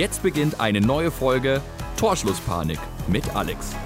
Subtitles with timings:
[0.00, 1.60] Jetzt beginnt eine neue Folge
[1.98, 3.76] Torschlusspanik mit Alex.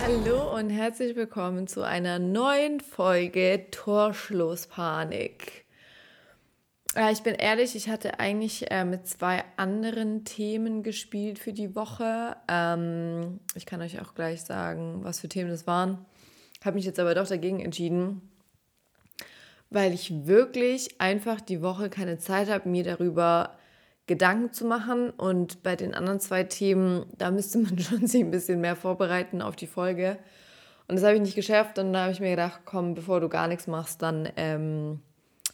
[0.00, 5.64] Hallo und herzlich willkommen zu einer neuen Folge Torschlusspanik.
[7.10, 12.36] Ich bin ehrlich, ich hatte eigentlich äh, mit zwei anderen Themen gespielt für die Woche.
[12.46, 16.06] Ähm, ich kann euch auch gleich sagen, was für Themen das waren.
[16.64, 18.22] Habe mich jetzt aber doch dagegen entschieden,
[19.72, 23.56] weil ich wirklich einfach die Woche keine Zeit habe, mir darüber
[24.06, 25.10] Gedanken zu machen.
[25.10, 29.42] Und bei den anderen zwei Themen, da müsste man schon sich ein bisschen mehr vorbereiten
[29.42, 30.18] auf die Folge.
[30.88, 31.78] Und das habe ich nicht geschafft.
[31.78, 35.00] Und da habe ich mir gedacht, komm, bevor du gar nichts machst, dann ähm,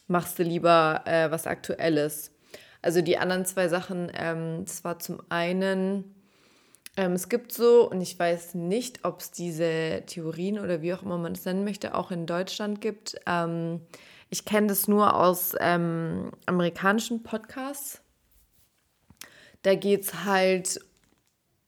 [0.07, 2.33] machst du lieber äh, was Aktuelles.
[2.83, 6.15] Also die anderen zwei Sachen, ähm, das zum einen,
[6.97, 11.03] ähm, es gibt so, und ich weiß nicht, ob es diese Theorien oder wie auch
[11.03, 13.17] immer man es nennen möchte, auch in Deutschland gibt.
[13.27, 13.81] Ähm,
[14.31, 18.03] ich kenne das nur aus ähm, amerikanischen Podcasts.
[19.63, 20.81] Da geht es halt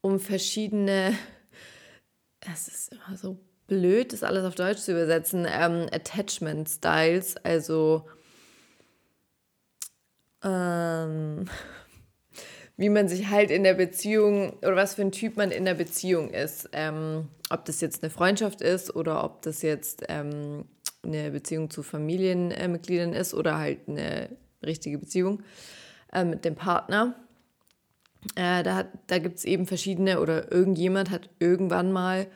[0.01, 1.15] um verschiedene,
[2.41, 8.07] das ist immer so blöd, das alles auf Deutsch zu übersetzen, ähm, Attachment Styles, also
[10.43, 11.47] ähm,
[12.77, 15.75] wie man sich halt in der Beziehung oder was für ein Typ man in der
[15.75, 16.69] Beziehung ist.
[16.73, 20.65] Ähm, ob das jetzt eine Freundschaft ist oder ob das jetzt ähm,
[21.03, 24.29] eine Beziehung zu Familienmitgliedern ist oder halt eine
[24.65, 25.43] richtige Beziehung
[26.13, 27.15] äh, mit dem Partner.
[28.35, 32.27] Äh, da da gibt es eben verschiedene oder irgendjemand hat irgendwann mal,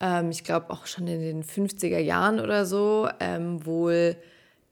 [0.00, 4.16] ähm, ich glaube auch schon in den 50er Jahren oder so, ähm, wohl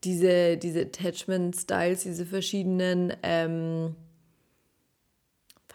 [0.04, 3.96] diese, diese Attachment Styles, diese verschiedenen, ähm,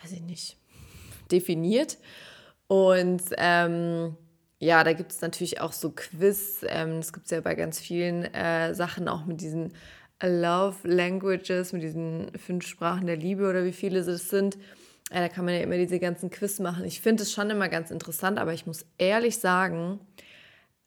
[0.01, 0.57] weiß ich nicht,
[1.31, 1.97] definiert.
[2.67, 4.15] Und ähm,
[4.59, 6.65] ja, da gibt es natürlich auch so Quiz.
[6.67, 9.73] Ähm, das gibt es ja bei ganz vielen äh, Sachen, auch mit diesen
[10.21, 14.57] Love Languages, mit diesen fünf Sprachen der Liebe oder wie viele es sind.
[15.09, 16.85] Äh, da kann man ja immer diese ganzen Quiz machen.
[16.85, 19.99] Ich finde es schon immer ganz interessant, aber ich muss ehrlich sagen,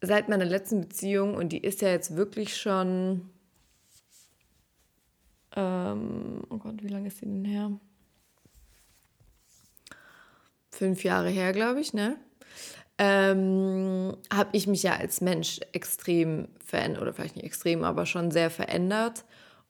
[0.01, 3.29] seit meiner letzten Beziehung, und die ist ja jetzt wirklich schon
[5.55, 7.71] ähm, oh Gott, wie lange ist die denn her?
[10.71, 12.17] Fünf Jahre her, glaube ich, ne?
[12.97, 18.31] Ähm, habe ich mich ja als Mensch extrem verändert, oder vielleicht nicht extrem, aber schon
[18.31, 19.25] sehr verändert.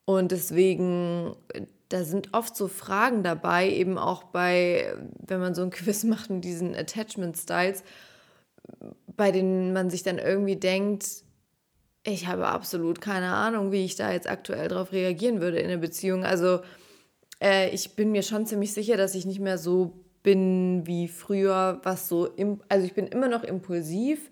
[0.06, 1.36] Und deswegen,
[1.90, 4.94] da sind oft so Fragen dabei, eben auch bei,
[5.26, 7.84] wenn man so ein Quiz macht mit diesen Attachment Styles,
[9.08, 11.24] bei denen man sich dann irgendwie denkt,
[12.06, 15.78] ich habe absolut keine Ahnung, wie ich da jetzt aktuell darauf reagieren würde in der
[15.78, 16.26] Beziehung.
[16.26, 16.60] Also
[17.42, 21.80] äh, ich bin mir schon ziemlich sicher, dass ich nicht mehr so bin wie früher,
[21.84, 22.30] was so,
[22.70, 24.32] also ich bin immer noch impulsiv,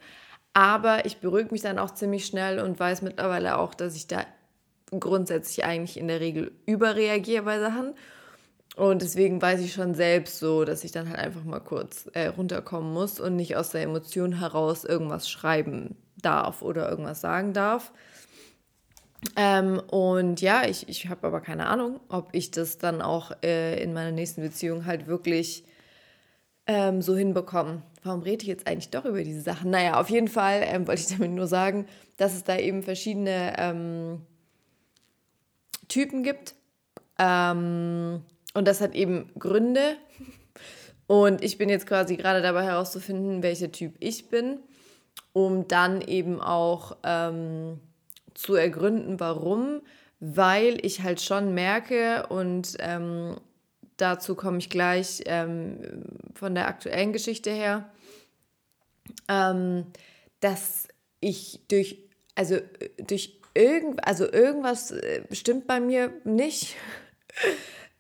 [0.54, 4.26] aber ich beruhige mich dann auch ziemlich schnell und weiß mittlerweile auch, dass ich da
[5.00, 7.94] grundsätzlich eigentlich in der Regel überreagiere bei Sachen.
[8.76, 12.28] Und deswegen weiß ich schon selbst so, dass ich dann halt einfach mal kurz äh,
[12.28, 17.92] runterkommen muss und nicht aus der Emotion heraus irgendwas schreiben darf oder irgendwas sagen darf.
[19.36, 23.82] Ähm, und ja, ich, ich habe aber keine Ahnung, ob ich das dann auch äh,
[23.82, 25.66] in meiner nächsten Beziehung halt wirklich
[26.68, 27.82] ähm, so hinbekomme.
[28.04, 29.72] Warum rede ich jetzt eigentlich doch über diese Sachen?
[29.72, 31.86] Naja, auf jeden Fall ähm, wollte ich damit nur sagen,
[32.18, 34.22] dass es da eben verschiedene ähm,
[35.88, 36.56] Typen gibt.
[37.20, 38.22] Ähm,
[38.54, 39.98] und das hat eben Gründe.
[41.08, 44.60] Und ich bin jetzt quasi gerade dabei herauszufinden, welcher Typ ich bin
[45.34, 47.80] um dann eben auch ähm,
[48.34, 49.82] zu ergründen, warum,
[50.20, 53.36] weil ich halt schon merke und ähm,
[54.02, 56.04] dazu komme ich gleich ähm,
[56.34, 57.90] von der aktuellen Geschichte her,
[59.28, 59.86] ähm,
[60.40, 60.88] dass
[61.20, 62.58] ich durch, also
[62.98, 66.76] durch irgend, also irgendwas äh, stimmt bei mir nicht.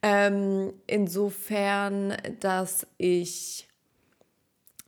[0.04, 3.68] Ähm, insofern, dass ich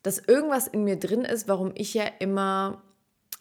[0.04, 2.84] dass irgendwas in mir drin ist, warum ich ja immer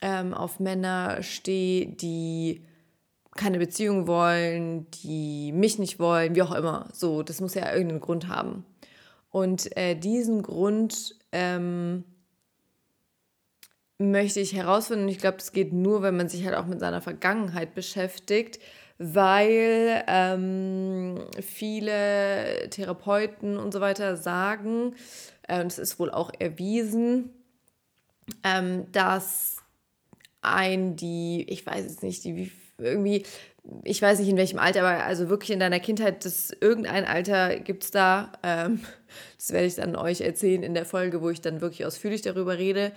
[0.01, 2.65] ähm, auf Männer stehe, die
[3.35, 6.89] keine Beziehung wollen, die mich nicht wollen, wie auch immer.
[6.93, 8.65] So, das muss ja irgendeinen Grund haben.
[9.31, 12.05] Und äh, diesen Grund ähm,
[13.99, 15.05] möchte ich herausfinden.
[15.05, 18.59] Und ich glaube, das geht nur, wenn man sich halt auch mit seiner Vergangenheit beschäftigt,
[18.99, 24.95] weil ähm, viele Therapeuten und so weiter sagen,
[25.49, 27.31] äh, und es ist wohl auch erwiesen,
[28.45, 29.57] ähm, dass
[30.43, 32.53] ein die, ich weiß jetzt nicht, die
[32.83, 33.25] irgendwie,
[33.85, 37.59] ich weiß nicht in welchem Alter, aber also wirklich in deiner Kindheit, das irgendein Alter
[37.59, 38.33] gibt es da.
[38.43, 38.81] Ähm,
[39.39, 42.59] das werde ich dann euch erzählen in der Folge, wo ich dann wirklich ausführlich darüber
[42.59, 42.93] rede.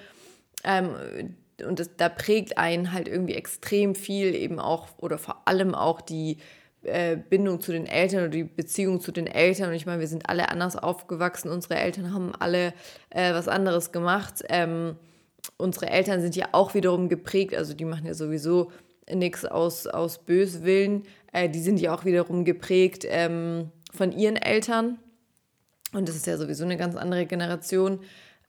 [0.64, 1.36] Ähm,
[1.66, 6.02] und das, da prägt einen halt irgendwie extrem viel eben auch oder vor allem auch
[6.02, 6.38] die
[6.84, 9.70] äh, Bindung zu den Eltern oder die Beziehung zu den Eltern.
[9.70, 11.50] Und ich meine, wir sind alle anders aufgewachsen.
[11.50, 12.74] Unsere Eltern haben alle
[13.10, 14.44] äh, was anderes gemacht.
[14.50, 14.96] Ähm,
[15.58, 18.72] unsere Eltern sind ja auch wiederum geprägt, also die machen ja sowieso
[19.12, 21.04] nichts aus, aus Böswillen.
[21.32, 24.98] Äh, die sind ja auch wiederum geprägt ähm, von ihren Eltern.
[25.94, 28.00] Und das ist ja sowieso eine ganz andere Generation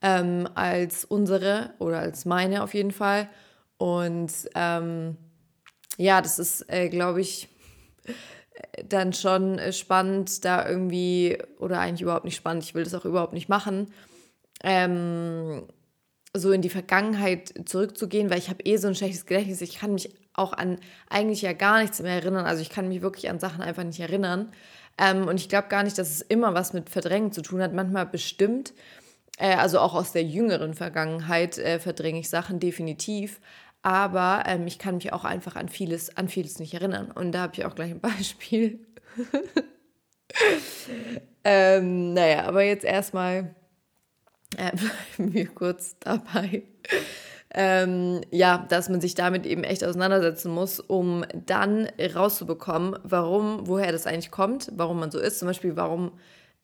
[0.03, 3.29] ähm, als unsere oder als meine auf jeden Fall.
[3.79, 5.17] Und ähm,
[5.97, 7.49] ja, das ist, äh, glaube ich,
[8.85, 13.32] dann schon spannend, da irgendwie, oder eigentlich überhaupt nicht spannend, ich will das auch überhaupt
[13.32, 13.93] nicht machen,
[14.62, 15.67] ähm,
[16.35, 19.61] so in die Vergangenheit zurückzugehen, weil ich habe eh so ein schlechtes Gedächtnis.
[19.62, 20.79] Ich kann mich auch an
[21.09, 22.47] eigentlich ja gar nichts mehr erinnern.
[22.47, 24.53] Also ich kann mich wirklich an Sachen einfach nicht erinnern.
[24.99, 27.73] Ähm, und ich glaube gar nicht, dass es immer was mit Verdrängen zu tun hat.
[27.73, 28.73] Manchmal bestimmt,
[29.38, 33.41] äh, also auch aus der jüngeren Vergangenheit äh, verdränge ich Sachen definitiv.
[33.83, 37.11] Aber ähm, ich kann mich auch einfach an vieles, an vieles nicht erinnern.
[37.11, 38.81] Und da habe ich auch gleich ein Beispiel.
[41.44, 43.55] ähm, naja, aber jetzt erstmal
[44.56, 44.73] äh,
[45.17, 46.62] bleiben wir kurz dabei.
[47.54, 53.93] Ähm, ja, dass man sich damit eben echt auseinandersetzen muss, um dann rauszubekommen, warum, woher
[53.93, 55.38] das eigentlich kommt, warum man so ist.
[55.38, 56.12] Zum Beispiel, warum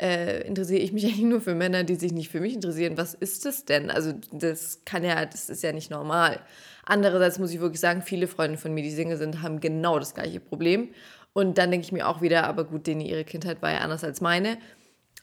[0.01, 2.97] äh, interessiere ich mich eigentlich nur für Männer, die sich nicht für mich interessieren.
[2.97, 3.91] Was ist das denn?
[3.91, 6.41] Also das kann ja, das ist ja nicht normal.
[6.85, 10.15] Andererseits muss ich wirklich sagen, viele Freunde von mir, die Single sind, haben genau das
[10.15, 10.89] gleiche Problem.
[11.33, 14.05] Und dann denke ich mir auch wieder, aber gut, denen ihre Kindheit war ja anders
[14.05, 14.59] als meine.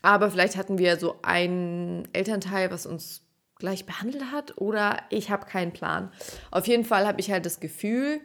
[0.02, 3.22] Aber vielleicht hatten wir so einen Elternteil, was uns
[3.60, 6.10] gleich behandelt hat oder ich habe keinen Plan.
[6.50, 8.20] Auf jeden Fall habe ich halt das Gefühl,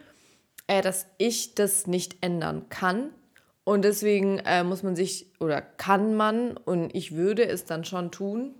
[0.67, 3.11] äh, dass ich das nicht ändern kann.
[3.63, 8.11] Und deswegen äh, muss man sich oder kann man und ich würde es dann schon
[8.11, 8.55] tun,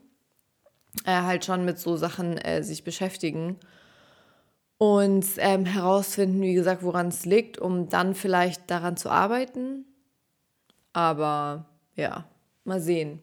[1.06, 3.60] äh, halt schon mit so Sachen äh, sich beschäftigen
[4.78, 9.86] und ähm, herausfinden, wie gesagt, woran es liegt, um dann vielleicht daran zu arbeiten.
[10.92, 12.26] Aber ja,
[12.68, 13.22] Mal sehen,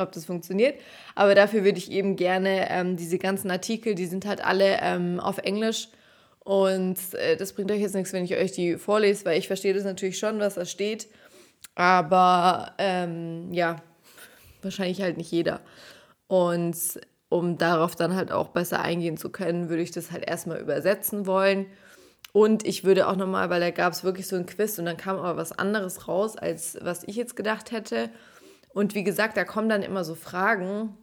[0.00, 0.78] ob das funktioniert.
[1.14, 5.20] Aber dafür würde ich eben gerne ähm, diese ganzen Artikel, die sind halt alle ähm,
[5.20, 5.88] auf Englisch.
[6.40, 9.74] Und äh, das bringt euch jetzt nichts, wenn ich euch die vorlese, weil ich verstehe
[9.74, 11.08] das natürlich schon, was da steht.
[11.74, 13.76] Aber ähm, ja,
[14.62, 15.60] wahrscheinlich halt nicht jeder.
[16.26, 16.76] Und
[17.28, 21.26] um darauf dann halt auch besser eingehen zu können, würde ich das halt erstmal übersetzen
[21.26, 21.66] wollen.
[22.32, 24.96] Und ich würde auch nochmal, weil da gab es wirklich so ein Quiz und dann
[24.96, 28.10] kam aber was anderes raus, als was ich jetzt gedacht hätte.
[28.72, 30.96] Und wie gesagt, da kommen dann immer so Fragen,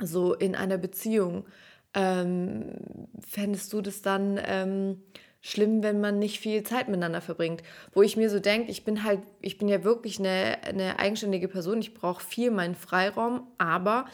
[0.00, 1.46] so in einer Beziehung.
[1.94, 5.02] Ähm, fändest du das dann ähm,
[5.40, 7.62] schlimm, wenn man nicht viel Zeit miteinander verbringt?
[7.92, 11.48] Wo ich mir so denke, ich bin halt, ich bin ja wirklich eine, eine eigenständige
[11.48, 14.06] Person, ich brauche viel meinen Freiraum, aber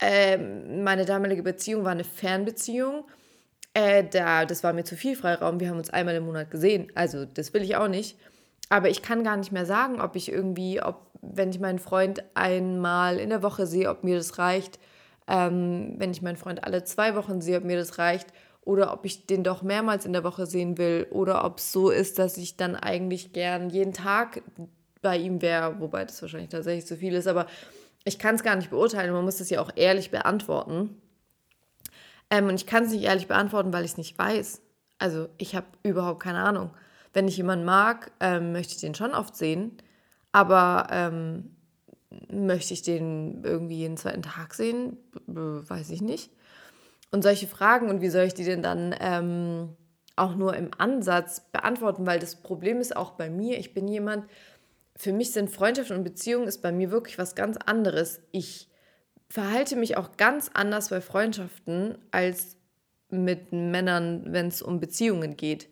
[0.00, 3.04] ähm, meine damalige Beziehung war eine Fernbeziehung
[3.74, 5.60] äh, da, das war mir zu viel Freiraum.
[5.60, 6.90] Wir haben uns einmal im Monat gesehen.
[6.94, 8.18] Also, das will ich auch nicht.
[8.68, 12.24] Aber ich kann gar nicht mehr sagen, ob ich irgendwie, ob, wenn ich meinen Freund
[12.34, 14.78] einmal in der Woche sehe, ob mir das reicht.
[15.26, 18.28] Ähm, wenn ich meinen Freund alle zwei Wochen sehe, ob mir das reicht.
[18.62, 21.06] Oder ob ich den doch mehrmals in der Woche sehen will.
[21.10, 24.42] Oder ob es so ist, dass ich dann eigentlich gern jeden Tag
[25.02, 25.80] bei ihm wäre.
[25.80, 27.26] Wobei das wahrscheinlich tatsächlich zu viel ist.
[27.26, 27.46] Aber
[28.04, 29.12] ich kann es gar nicht beurteilen.
[29.12, 31.00] Man muss das ja auch ehrlich beantworten.
[32.30, 34.62] Ähm, und ich kann es nicht ehrlich beantworten, weil ich es nicht weiß.
[34.98, 36.70] Also ich habe überhaupt keine Ahnung.
[37.12, 39.76] Wenn ich jemanden mag, ähm, möchte ich den schon oft sehen.
[40.32, 41.56] Aber ähm,
[42.30, 44.96] möchte ich den irgendwie jeden zweiten Tag sehen?
[45.26, 46.30] Weiß ich nicht.
[47.10, 49.76] Und solche Fragen, und wie soll ich die denn dann ähm,
[50.16, 52.06] auch nur im Ansatz beantworten?
[52.06, 54.26] Weil das Problem ist auch bei mir, ich bin jemand,
[54.96, 58.20] für mich sind Freundschaften und Beziehungen ist bei mir wirklich was ganz anderes.
[58.30, 58.68] Ich
[59.28, 62.56] verhalte mich auch ganz anders bei Freundschaften als
[63.08, 65.68] mit Männern, wenn es um Beziehungen geht.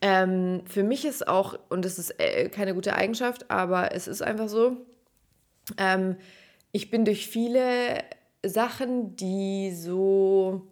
[0.00, 4.22] Ähm, für mich ist auch, und das ist äh, keine gute Eigenschaft, aber es ist
[4.22, 4.76] einfach so,
[5.78, 6.16] ähm,
[6.72, 8.04] ich bin durch viele
[8.44, 10.66] Sachen, die so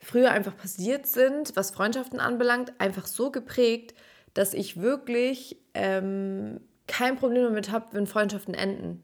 [0.00, 3.94] früher einfach passiert sind, was Freundschaften anbelangt, einfach so geprägt,
[4.34, 9.02] dass ich wirklich ähm, kein Problem damit habe, wenn Freundschaften enden.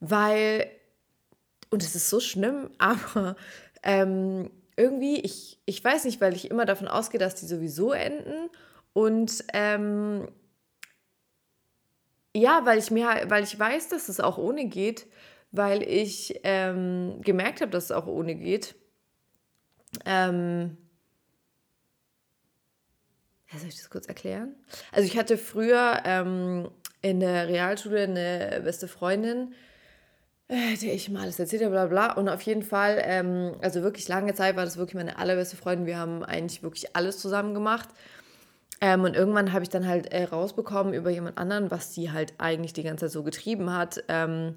[0.00, 0.68] Weil
[1.74, 3.36] und es ist so schlimm, aber
[3.82, 8.50] ähm, irgendwie, ich, ich weiß nicht, weil ich immer davon ausgehe, dass die sowieso enden.
[8.94, 10.28] Und ähm,
[12.34, 15.06] ja, weil ich mir, weil ich weiß, dass es auch ohne geht,
[15.52, 18.74] weil ich ähm, gemerkt habe, dass es auch ohne geht.
[20.06, 20.78] Ähm,
[23.58, 24.54] soll ich das kurz erklären?
[24.92, 26.70] Also ich hatte früher ähm,
[27.02, 29.54] in der Realschule eine beste Freundin,
[30.48, 32.12] äh, der ich mal alles erzählt habe, bla bla.
[32.14, 35.86] Und auf jeden Fall, ähm, also wirklich lange Zeit war das wirklich meine allerbeste Freundin.
[35.86, 37.88] Wir haben eigentlich wirklich alles zusammen gemacht.
[38.80, 42.34] Ähm, und irgendwann habe ich dann halt äh, rausbekommen über jemand anderen, was die halt
[42.38, 44.04] eigentlich die ganze Zeit so getrieben hat.
[44.08, 44.56] Ähm,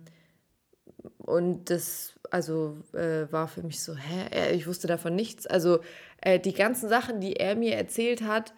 [1.18, 5.46] und das, also äh, war für mich so, hä, ich wusste davon nichts.
[5.46, 5.80] Also
[6.22, 8.54] äh, die ganzen Sachen, die er mir erzählt hat,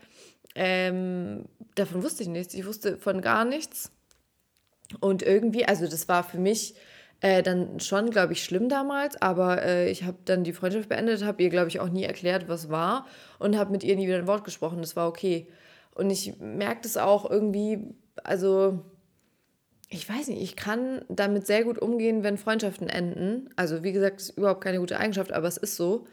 [0.55, 2.53] ähm, davon wusste ich nichts.
[2.53, 3.91] Ich wusste von gar nichts.
[4.99, 6.75] Und irgendwie, also das war für mich
[7.21, 11.23] äh, dann schon, glaube ich, schlimm damals, aber äh, ich habe dann die Freundschaft beendet,
[11.23, 13.05] habe ihr, glaube ich, auch nie erklärt, was war
[13.39, 14.79] und habe mit ihr nie wieder ein Wort gesprochen.
[14.79, 15.47] Das war okay.
[15.95, 17.79] Und ich merke das auch irgendwie,
[18.23, 18.85] also
[19.89, 23.49] ich weiß nicht, ich kann damit sehr gut umgehen, wenn Freundschaften enden.
[23.55, 26.05] Also wie gesagt, ist überhaupt keine gute Eigenschaft, aber es ist so.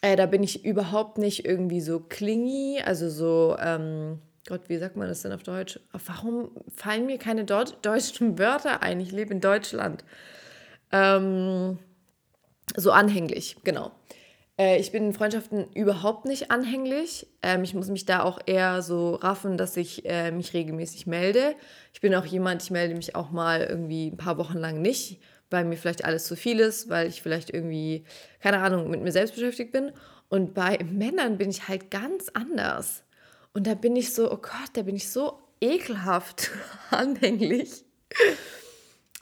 [0.00, 4.96] Äh, da bin ich überhaupt nicht irgendwie so klingy, also so, ähm, Gott, wie sagt
[4.96, 5.78] man das denn auf Deutsch?
[5.92, 9.00] Warum fallen mir keine Deut deutschen Wörter ein?
[9.00, 10.04] Ich lebe in Deutschland.
[10.92, 11.78] Ähm,
[12.76, 13.92] so anhänglich, genau.
[14.58, 17.26] Äh, ich bin in Freundschaften überhaupt nicht anhänglich.
[17.42, 21.54] Ähm, ich muss mich da auch eher so raffen, dass ich äh, mich regelmäßig melde.
[21.92, 25.20] Ich bin auch jemand, ich melde mich auch mal irgendwie ein paar Wochen lang nicht,
[25.50, 28.04] weil mir vielleicht alles zu viel ist, weil ich vielleicht irgendwie,
[28.40, 29.92] keine Ahnung, mit mir selbst beschäftigt bin.
[30.28, 33.04] Und bei Männern bin ich halt ganz anders.
[33.52, 36.50] Und da bin ich so, oh Gott, da bin ich so ekelhaft
[36.90, 37.84] anhänglich.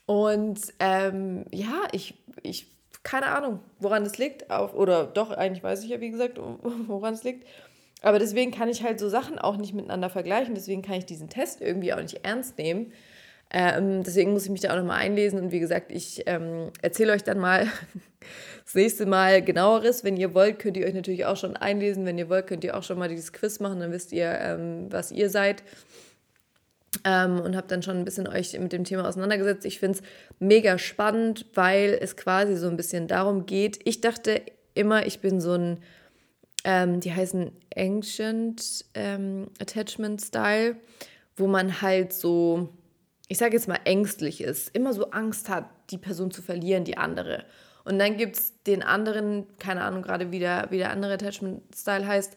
[0.07, 2.67] Und ähm, ja, ich, ich,
[3.03, 4.51] keine Ahnung, woran das liegt.
[4.51, 7.47] Auf, oder doch, eigentlich weiß ich ja, wie gesagt, woran es liegt.
[8.01, 10.55] Aber deswegen kann ich halt so Sachen auch nicht miteinander vergleichen.
[10.55, 12.93] Deswegen kann ich diesen Test irgendwie auch nicht ernst nehmen.
[13.51, 15.41] Ähm, deswegen muss ich mich da auch nochmal einlesen.
[15.41, 17.67] Und wie gesagt, ich ähm, erzähle euch dann mal
[18.65, 20.05] das nächste Mal genaueres.
[20.05, 22.05] Wenn ihr wollt, könnt ihr euch natürlich auch schon einlesen.
[22.05, 23.81] Wenn ihr wollt, könnt ihr auch schon mal dieses Quiz machen.
[23.81, 25.63] Dann wisst ihr, ähm, was ihr seid.
[27.05, 29.65] Ähm, und habe dann schon ein bisschen euch mit dem Thema auseinandergesetzt.
[29.65, 30.05] Ich finde es
[30.39, 33.79] mega spannend, weil es quasi so ein bisschen darum geht.
[33.85, 34.43] Ich dachte
[34.75, 35.79] immer, ich bin so ein,
[36.65, 40.77] ähm, die heißen Ancient ähm, Attachment Style,
[41.37, 42.71] wo man halt so
[43.29, 46.97] ich sage jetzt mal, ängstlich ist, immer so Angst hat, die Person zu verlieren, die
[46.97, 47.45] andere.
[47.85, 52.07] Und dann gibt es den anderen, keine Ahnung gerade, wie der, wie der andere Attachment-Style
[52.07, 52.37] heißt,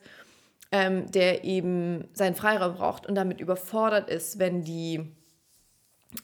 [0.71, 5.11] ähm, der eben seinen Freiraum braucht und damit überfordert ist, wenn die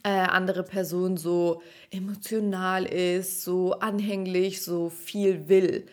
[0.04, 5.86] äh, andere Person so emotional ist, so anhänglich, so viel will.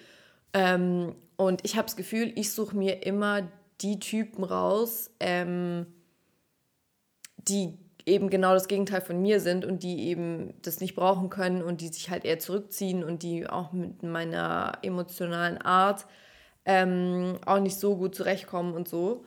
[0.52, 3.49] Ähm, und ich habe das Gefühl, ich suche mir immer
[3.81, 5.87] die Typen raus, ähm,
[7.37, 11.62] die eben genau das Gegenteil von mir sind und die eben das nicht brauchen können
[11.62, 16.06] und die sich halt eher zurückziehen und die auch mit meiner emotionalen Art
[16.66, 19.25] ähm, auch nicht so gut zurechtkommen und so.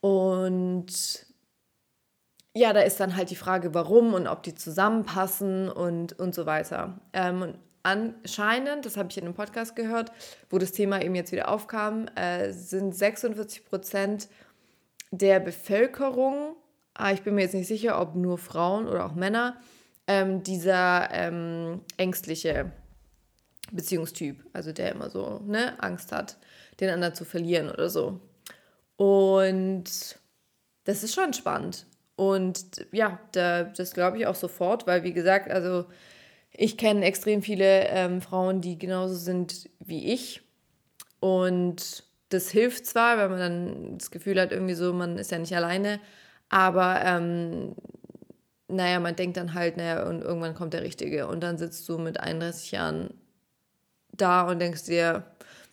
[0.00, 1.26] Und
[2.54, 6.46] ja, da ist dann halt die Frage, warum und ob die zusammenpassen und, und so
[6.46, 7.00] weiter.
[7.12, 10.10] Ähm, und anscheinend, das habe ich in einem Podcast gehört,
[10.48, 14.28] wo das Thema eben jetzt wieder aufkam, äh, sind 46 Prozent
[15.12, 16.56] der Bevölkerung
[17.12, 19.56] ich bin mir jetzt nicht sicher, ob nur Frauen oder auch Männer,
[20.06, 22.72] ähm, dieser ähm, ängstliche
[23.72, 26.36] Beziehungstyp, also der immer so ne, Angst hat,
[26.80, 28.20] den anderen zu verlieren oder so.
[28.96, 29.84] Und
[30.84, 31.86] das ist schon spannend.
[32.16, 35.86] Und ja, da, das glaube ich auch sofort, weil wie gesagt, also
[36.52, 40.42] ich kenne extrem viele ähm, Frauen, die genauso sind wie ich.
[41.20, 45.38] Und das hilft zwar, weil man dann das Gefühl hat, irgendwie so, man ist ja
[45.38, 46.00] nicht alleine,
[46.50, 47.74] aber ähm,
[48.68, 51.26] naja, man denkt dann halt, naja, und irgendwann kommt der Richtige.
[51.26, 53.14] Und dann sitzt du mit 31 Jahren
[54.12, 55.24] da und denkst dir,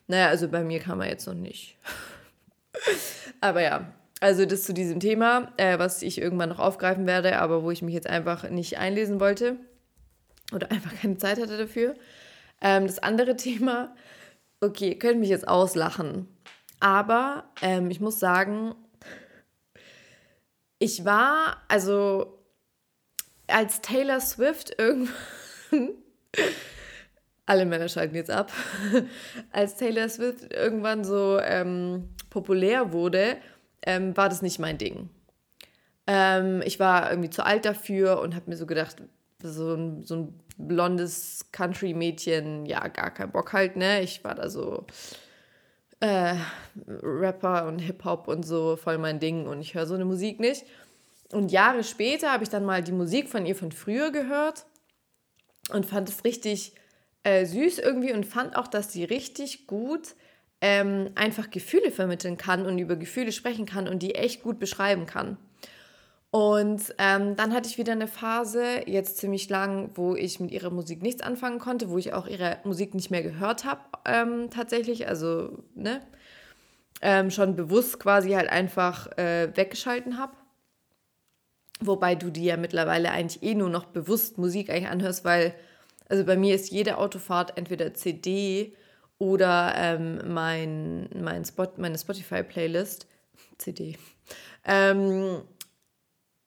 [0.06, 1.76] naja, also bei mir kam er jetzt noch nicht.
[3.40, 7.62] aber ja, also das zu diesem Thema, äh, was ich irgendwann noch aufgreifen werde, aber
[7.62, 9.56] wo ich mich jetzt einfach nicht einlesen wollte
[10.52, 11.94] oder einfach keine Zeit hatte dafür.
[12.60, 13.94] Ähm, das andere Thema,
[14.60, 16.28] okay, könnt mich jetzt auslachen,
[16.80, 18.74] aber ähm, ich muss sagen,
[20.78, 22.38] ich war, also
[23.46, 25.14] als Taylor Swift irgendwann,
[27.46, 28.52] alle Männer schalten jetzt ab,
[29.52, 33.38] als Taylor Swift irgendwann so ähm, populär wurde,
[33.82, 35.08] ähm, war das nicht mein Ding.
[36.06, 38.96] Ähm, ich war irgendwie zu alt dafür und habe mir so gedacht,
[39.42, 44.02] so ein, so ein blondes Country-Mädchen, ja, gar kein Bock halt, ne?
[44.02, 44.86] Ich war da so,
[46.00, 46.36] äh,
[46.86, 50.64] Rapper und Hip-Hop und so voll mein Ding und ich höre so eine Musik nicht.
[51.32, 54.64] Und Jahre später habe ich dann mal die Musik von ihr von früher gehört
[55.70, 56.72] und fand es richtig
[57.24, 60.14] äh, süß irgendwie und fand auch, dass sie richtig gut
[60.60, 65.06] ähm, einfach Gefühle vermitteln kann und über Gefühle sprechen kann und die echt gut beschreiben
[65.06, 65.36] kann.
[66.30, 70.70] Und ähm, dann hatte ich wieder eine Phase, jetzt ziemlich lang, wo ich mit ihrer
[70.70, 75.08] Musik nichts anfangen konnte, wo ich auch ihre Musik nicht mehr gehört habe, ähm, tatsächlich.
[75.08, 76.02] Also, ne?
[77.00, 80.32] ähm, schon bewusst quasi halt einfach äh, weggeschalten habe.
[81.80, 85.54] Wobei du dir ja mittlerweile eigentlich eh nur noch bewusst Musik eigentlich anhörst, weil,
[86.08, 88.74] also bei mir ist jede Autofahrt entweder CD
[89.18, 93.06] oder ähm, mein, mein Spot, meine Spotify-Playlist.
[93.58, 93.96] CD.
[94.64, 95.42] Ähm,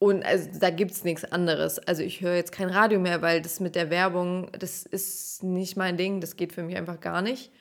[0.02, 1.78] und also da gibt es nichts anderes.
[1.78, 5.78] Also ich höre jetzt kein Radio mehr, weil das mit der Werbung, das ist nicht
[5.78, 7.52] mein Ding, das geht für mich einfach gar nicht.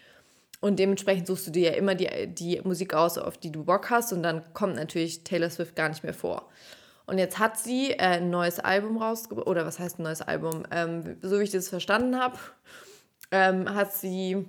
[0.61, 3.91] Und dementsprechend suchst du dir ja immer die, die Musik aus, auf die du Bock
[3.91, 4.15] hast.
[4.15, 6.49] Und dann kommt natürlich Taylor Swift gar nicht mehr vor.
[7.05, 9.47] Und jetzt hat sie äh, ein neues Album rausgebracht.
[9.47, 10.63] Oder was heißt ein neues Album?
[10.71, 12.39] Ähm, so wie ich das verstanden habe,
[13.33, 14.47] ähm, hat sie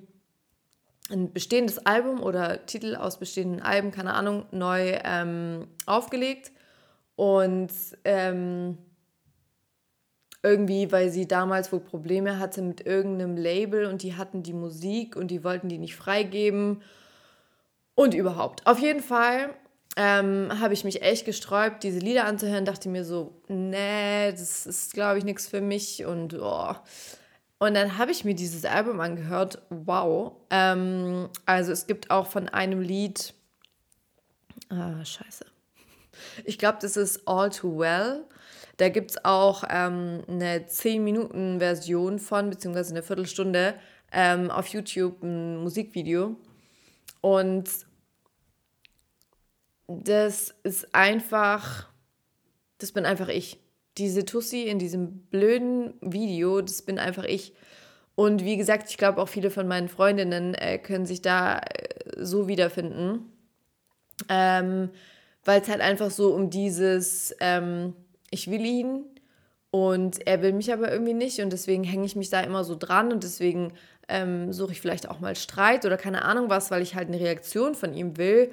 [1.09, 6.53] ein bestehendes Album oder Titel aus bestehenden Alben, keine Ahnung, neu ähm, aufgelegt.
[7.21, 7.71] Und
[8.03, 8.79] ähm,
[10.41, 15.15] irgendwie, weil sie damals wohl Probleme hatte mit irgendeinem Label und die hatten die Musik
[15.15, 16.81] und die wollten die nicht freigeben
[17.93, 18.65] und überhaupt.
[18.65, 19.51] Auf jeden Fall
[19.97, 24.95] ähm, habe ich mich echt gesträubt, diese Lieder anzuhören, dachte mir so, nee, das ist,
[24.95, 26.73] glaube ich, nichts für mich und oh.
[27.59, 30.37] Und dann habe ich mir dieses Album angehört, wow.
[30.49, 33.35] Ähm, also es gibt auch von einem Lied,
[34.69, 35.50] ah, scheiße.
[36.45, 38.25] Ich glaube, das ist All Too Well.
[38.77, 43.75] Da gibt es auch ähm, eine 10-Minuten-Version von, beziehungsweise eine Viertelstunde
[44.11, 46.35] ähm, auf YouTube, ein Musikvideo.
[47.21, 47.69] Und
[49.87, 51.89] das ist einfach,
[52.77, 53.59] das bin einfach ich.
[53.97, 57.53] Diese Tussi in diesem blöden Video, das bin einfach ich.
[58.15, 62.23] Und wie gesagt, ich glaube auch viele von meinen Freundinnen äh, können sich da äh,
[62.23, 63.31] so wiederfinden.
[64.29, 64.89] Ähm,
[65.43, 67.93] Weil es halt einfach so um dieses, ähm,
[68.29, 69.03] ich will ihn
[69.71, 72.75] und er will mich aber irgendwie nicht und deswegen hänge ich mich da immer so
[72.75, 73.73] dran und deswegen
[74.07, 77.19] ähm, suche ich vielleicht auch mal Streit oder keine Ahnung was, weil ich halt eine
[77.19, 78.51] Reaktion von ihm will.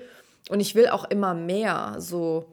[0.49, 2.47] Und ich will auch immer mehr, so,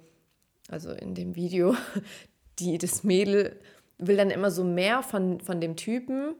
[0.69, 1.75] also in dem Video,
[2.59, 3.59] die, das Mädel
[3.97, 6.35] will dann immer so mehr von, von dem Typen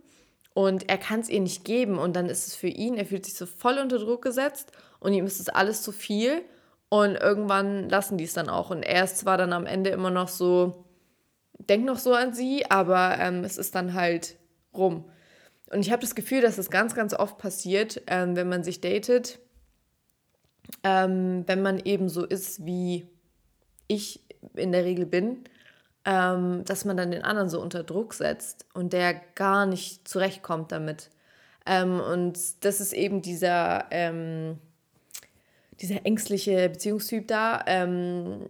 [0.53, 3.25] und er kann es ihr nicht geben und dann ist es für ihn, er fühlt
[3.25, 6.41] sich so voll unter Druck gesetzt und ihm ist es alles zu viel
[6.89, 8.69] und irgendwann lassen die es dann auch.
[8.69, 10.85] Und er ist zwar dann am Ende immer noch so,
[11.57, 14.37] denkt noch so an sie, aber ähm, es ist dann halt
[14.73, 15.05] rum.
[15.71, 18.63] Und ich habe das Gefühl, dass es das ganz, ganz oft passiert, ähm, wenn man
[18.63, 19.39] sich datet,
[20.83, 23.07] ähm, wenn man eben so ist, wie
[23.87, 25.43] ich in der Regel bin,
[26.05, 30.71] ähm, dass man dann den anderen so unter Druck setzt und der gar nicht zurechtkommt
[30.71, 31.09] damit.
[31.65, 34.59] Ähm, und das ist eben dieser ähm,
[35.81, 38.41] dieser ängstliche Beziehungstyp da ähm,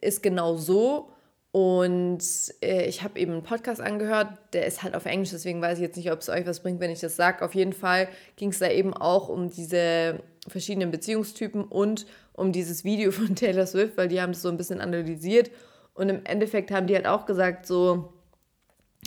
[0.00, 1.10] ist genau so.
[1.54, 2.24] Und
[2.62, 5.82] äh, ich habe eben einen Podcast angehört, der ist halt auf Englisch, deswegen weiß ich
[5.82, 7.44] jetzt nicht, ob es euch was bringt, wenn ich das sage.
[7.44, 10.18] Auf jeden Fall ging es da eben auch um diese
[10.48, 14.56] verschiedenen Beziehungstypen und um dieses Video von Taylor Swift, weil die haben das so ein
[14.56, 15.52] bisschen analysiert.
[15.94, 18.12] Und im Endeffekt haben die halt auch gesagt, so,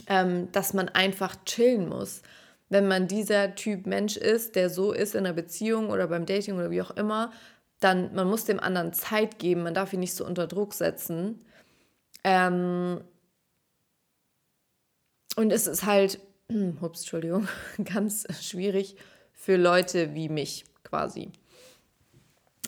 [0.08, 2.22] ähm, dass man einfach chillen muss.
[2.70, 6.56] Wenn man dieser Typ Mensch ist, der so ist in einer Beziehung oder beim Dating
[6.56, 7.32] oder wie auch immer,
[7.80, 11.46] dann man muss dem anderen Zeit geben, man darf ihn nicht so unter Druck setzen.
[12.24, 13.02] Ähm
[15.36, 16.20] und es ist halt,
[16.82, 17.48] ups, Entschuldigung,
[17.84, 18.96] ganz schwierig
[19.32, 21.32] für Leute wie mich quasi.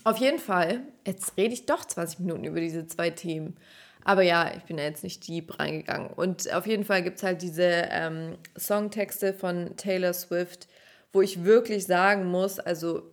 [0.03, 3.57] Auf jeden Fall, jetzt rede ich doch 20 Minuten über diese zwei Themen.
[4.05, 6.09] Aber ja, ich bin ja jetzt nicht deep reingegangen.
[6.11, 10.67] Und auf jeden Fall gibt es halt diese ähm, Songtexte von Taylor Swift,
[11.11, 13.11] wo ich wirklich sagen muss, also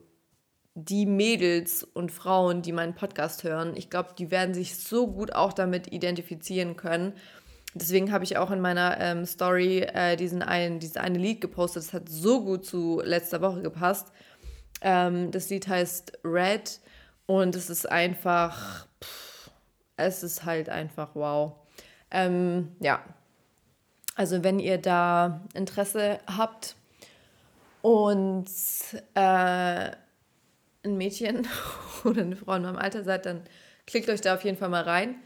[0.79, 5.35] die Mädels und Frauen, die meinen Podcast hören, ich glaube, die werden sich so gut
[5.35, 7.15] auch damit identifizieren können.
[7.73, 11.85] Deswegen habe ich auch in meiner ähm, Story äh, diesen einen, dieses eine Lied gepostet.
[11.85, 14.13] Das hat so gut zu letzter Woche gepasst.
[14.83, 16.79] Ähm, das Lied heißt Red
[17.25, 19.51] und es ist einfach, pff,
[19.97, 21.53] es ist halt einfach wow.
[22.11, 23.03] Ähm, ja,
[24.15, 26.77] also wenn ihr da Interesse habt
[27.81, 28.51] und
[29.15, 29.91] äh,
[30.87, 31.47] ein Mädchen
[32.05, 33.43] oder eine Frau in meinem Alter seid, dann
[33.87, 35.17] klickt euch da auf jeden Fall mal rein.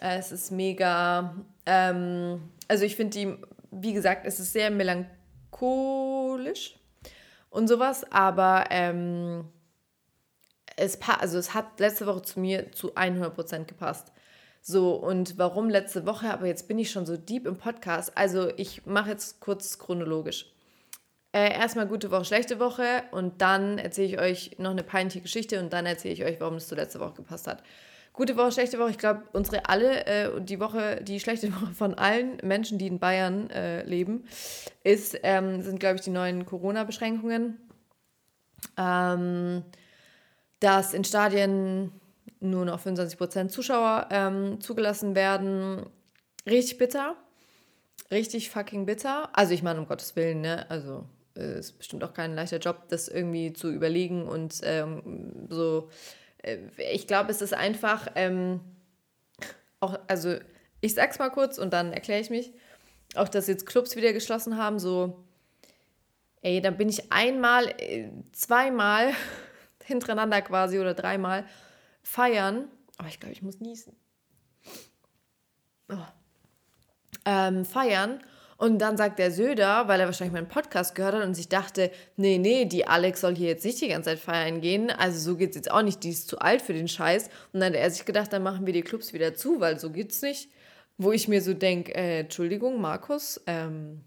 [0.00, 1.34] Äh, es ist mega,
[1.66, 3.36] ähm, also ich finde die,
[3.70, 6.76] wie gesagt, es ist sehr melancholisch
[7.50, 9.48] und sowas, aber ähm,
[10.76, 14.12] es, also es hat letzte Woche zu mir zu 100% gepasst.
[14.62, 16.30] So, und warum letzte Woche?
[16.30, 18.16] Aber jetzt bin ich schon so deep im Podcast.
[18.16, 20.52] Also, ich mache jetzt kurz chronologisch.
[21.32, 25.60] Äh, erstmal gute Woche, schlechte Woche und dann erzähle ich euch noch eine peinliche Geschichte
[25.60, 27.62] und dann erzähle ich euch, warum es zur letzte Woche gepasst hat.
[28.12, 28.90] Gute Woche, schlechte Woche.
[28.90, 32.98] Ich glaube, unsere alle, äh, die Woche, die schlechte Woche von allen Menschen, die in
[32.98, 34.24] Bayern äh, leben,
[34.82, 37.58] ist, ähm, sind, glaube ich, die neuen Corona-Beschränkungen.
[38.76, 39.62] Ähm,
[40.58, 41.92] dass in Stadien
[42.40, 45.86] nur noch 25% Zuschauer ähm, zugelassen werden.
[46.46, 47.16] Richtig bitter.
[48.10, 49.30] Richtig fucking bitter.
[49.32, 50.68] Also ich meine, um Gottes Willen, ne?
[50.68, 51.06] Also
[51.40, 55.90] es ist bestimmt auch kein leichter Job, das irgendwie zu überlegen und ähm, so.
[56.42, 56.58] Äh,
[56.92, 58.60] ich glaube, es ist einfach ähm,
[59.80, 60.36] auch, also
[60.80, 62.52] ich sag's mal kurz und dann erkläre ich mich.
[63.16, 65.24] Auch, dass jetzt Clubs wieder geschlossen haben, so,
[66.42, 69.12] ey, da bin ich einmal, äh, zweimal
[69.84, 71.44] hintereinander quasi oder dreimal
[72.02, 72.68] feiern.
[72.98, 73.96] Aber ich glaube, ich muss niesen.
[75.88, 75.96] Oh.
[77.24, 78.20] Ähm, feiern.
[78.60, 81.90] Und dann sagt der Söder, weil er wahrscheinlich meinen Podcast gehört hat und sich dachte,
[82.18, 84.90] nee, nee, die Alex soll hier jetzt nicht die ganze Zeit feiern gehen.
[84.90, 87.30] Also so geht es jetzt auch nicht, die ist zu alt für den Scheiß.
[87.54, 89.88] Und dann hat er sich gedacht, dann machen wir die Clubs wieder zu, weil so
[89.88, 90.50] geht's nicht.
[90.98, 94.02] Wo ich mir so denke, äh, Entschuldigung, Markus, ähm,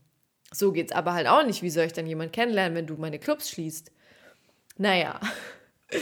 [0.52, 1.64] so geht's aber halt auch nicht.
[1.64, 3.92] Wie soll ich dann jemanden kennenlernen, wenn du meine Clubs schließt?
[4.78, 5.20] Naja.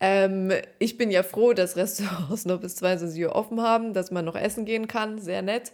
[0.00, 4.24] Ähm, ich bin ja froh, dass Restaurants noch bis 22 Uhr offen haben, dass man
[4.24, 5.18] noch essen gehen kann.
[5.18, 5.72] Sehr nett.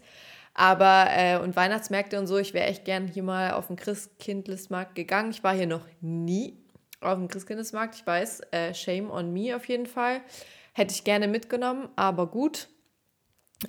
[0.55, 4.95] Aber, äh, und Weihnachtsmärkte und so, ich wäre echt gern hier mal auf den Christkindlesmarkt
[4.95, 5.31] gegangen.
[5.31, 6.65] Ich war hier noch nie
[7.01, 7.97] auf dem Christkindlesmarkt.
[7.97, 10.21] Ich weiß, äh, shame on me auf jeden Fall.
[10.73, 12.69] Hätte ich gerne mitgenommen, aber gut.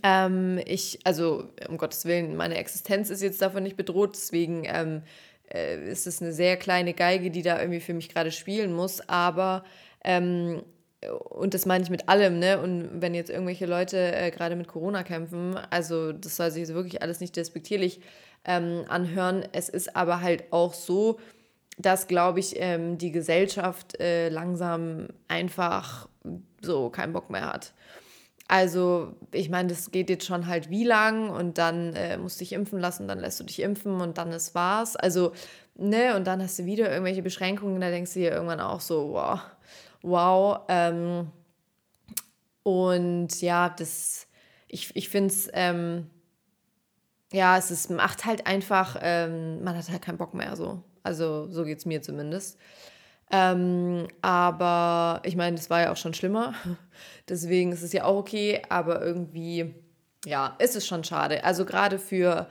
[0.04, 5.04] Ähm, ich, also, um Gottes Willen, meine Existenz ist jetzt davon nicht bedroht, deswegen ähm,
[5.52, 9.08] äh, ist es eine sehr kleine Geige, die da irgendwie für mich gerade spielen muss.
[9.10, 9.64] Aber
[10.04, 10.64] ähm,
[11.12, 12.60] und das meine ich mit allem, ne?
[12.62, 17.02] Und wenn jetzt irgendwelche Leute äh, gerade mit Corona kämpfen, also das soll sich wirklich
[17.02, 18.02] alles nicht despektierlich
[18.46, 19.44] ähm, anhören.
[19.52, 21.20] Es ist aber halt auch so,
[21.78, 26.08] dass, glaube ich, ähm, die Gesellschaft äh, langsam einfach
[26.62, 27.74] so keinen Bock mehr hat.
[28.48, 32.44] Also, ich meine, das geht jetzt schon halt wie lang und dann äh, musst du
[32.44, 34.96] dich impfen lassen, dann lässt du dich impfen und dann ist war's.
[34.96, 35.32] Also,
[35.76, 39.14] ne, und dann hast du wieder irgendwelche Beschränkungen, da denkst du dir irgendwann auch so,
[39.14, 39.40] wow,
[40.02, 40.60] wow.
[40.68, 41.32] Ähm,
[42.64, 44.28] und ja, das,
[44.68, 46.10] ich, ich finde es, ähm,
[47.32, 50.84] ja, es ist, macht halt einfach, ähm, man hat halt keinen Bock mehr so.
[51.04, 52.58] Also so geht es mir zumindest.
[53.32, 56.54] Ähm, aber ich meine, das war ja auch schon schlimmer.
[57.30, 59.74] Deswegen ist es ja auch okay, aber irgendwie,
[60.26, 61.44] ja, ist es schon schade.
[61.44, 62.48] Also gerade für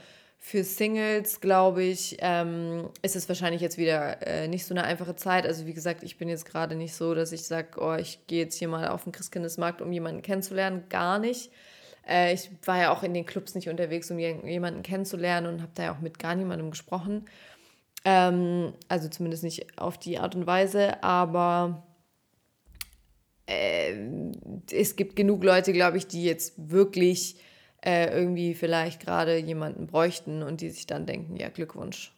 [0.46, 5.16] für Singles, glaube ich, ähm, ist es wahrscheinlich jetzt wieder äh, nicht so eine einfache
[5.16, 5.46] Zeit.
[5.46, 8.42] Also wie gesagt, ich bin jetzt gerade nicht so, dass ich sage, oh, ich gehe
[8.42, 10.84] jetzt hier mal auf den Christkindesmarkt, um jemanden kennenzulernen.
[10.90, 11.50] Gar nicht.
[12.06, 15.72] Äh, ich war ja auch in den Clubs nicht unterwegs, um jemanden kennenzulernen und habe
[15.74, 17.24] da ja auch mit gar niemandem gesprochen.
[18.04, 21.86] Ähm, also zumindest nicht auf die Art und Weise, aber
[23.46, 23.94] äh,
[24.70, 27.36] es gibt genug Leute, glaube ich, die jetzt wirklich
[27.84, 32.12] äh, irgendwie vielleicht gerade jemanden bräuchten und die sich dann denken, ja, Glückwunsch.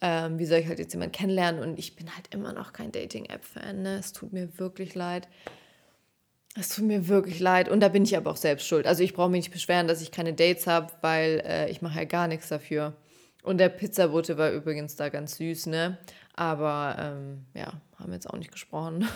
[0.00, 1.62] Ähm, wie soll ich halt jetzt jemanden kennenlernen?
[1.62, 3.82] Und ich bin halt immer noch kein Dating-App-Fan.
[3.82, 3.98] Ne?
[3.98, 5.28] Es tut mir wirklich leid.
[6.56, 7.68] Es tut mir wirklich leid.
[7.68, 8.86] Und da bin ich aber auch selbst schuld.
[8.86, 12.00] Also ich brauche mich nicht beschweren, dass ich keine Dates habe, weil äh, ich mache
[12.00, 12.94] ja gar nichts dafür.
[13.44, 15.98] Und der Pizzabote war übrigens da ganz süß, ne?
[16.34, 19.08] Aber ähm, ja, haben jetzt auch nicht gesprochen.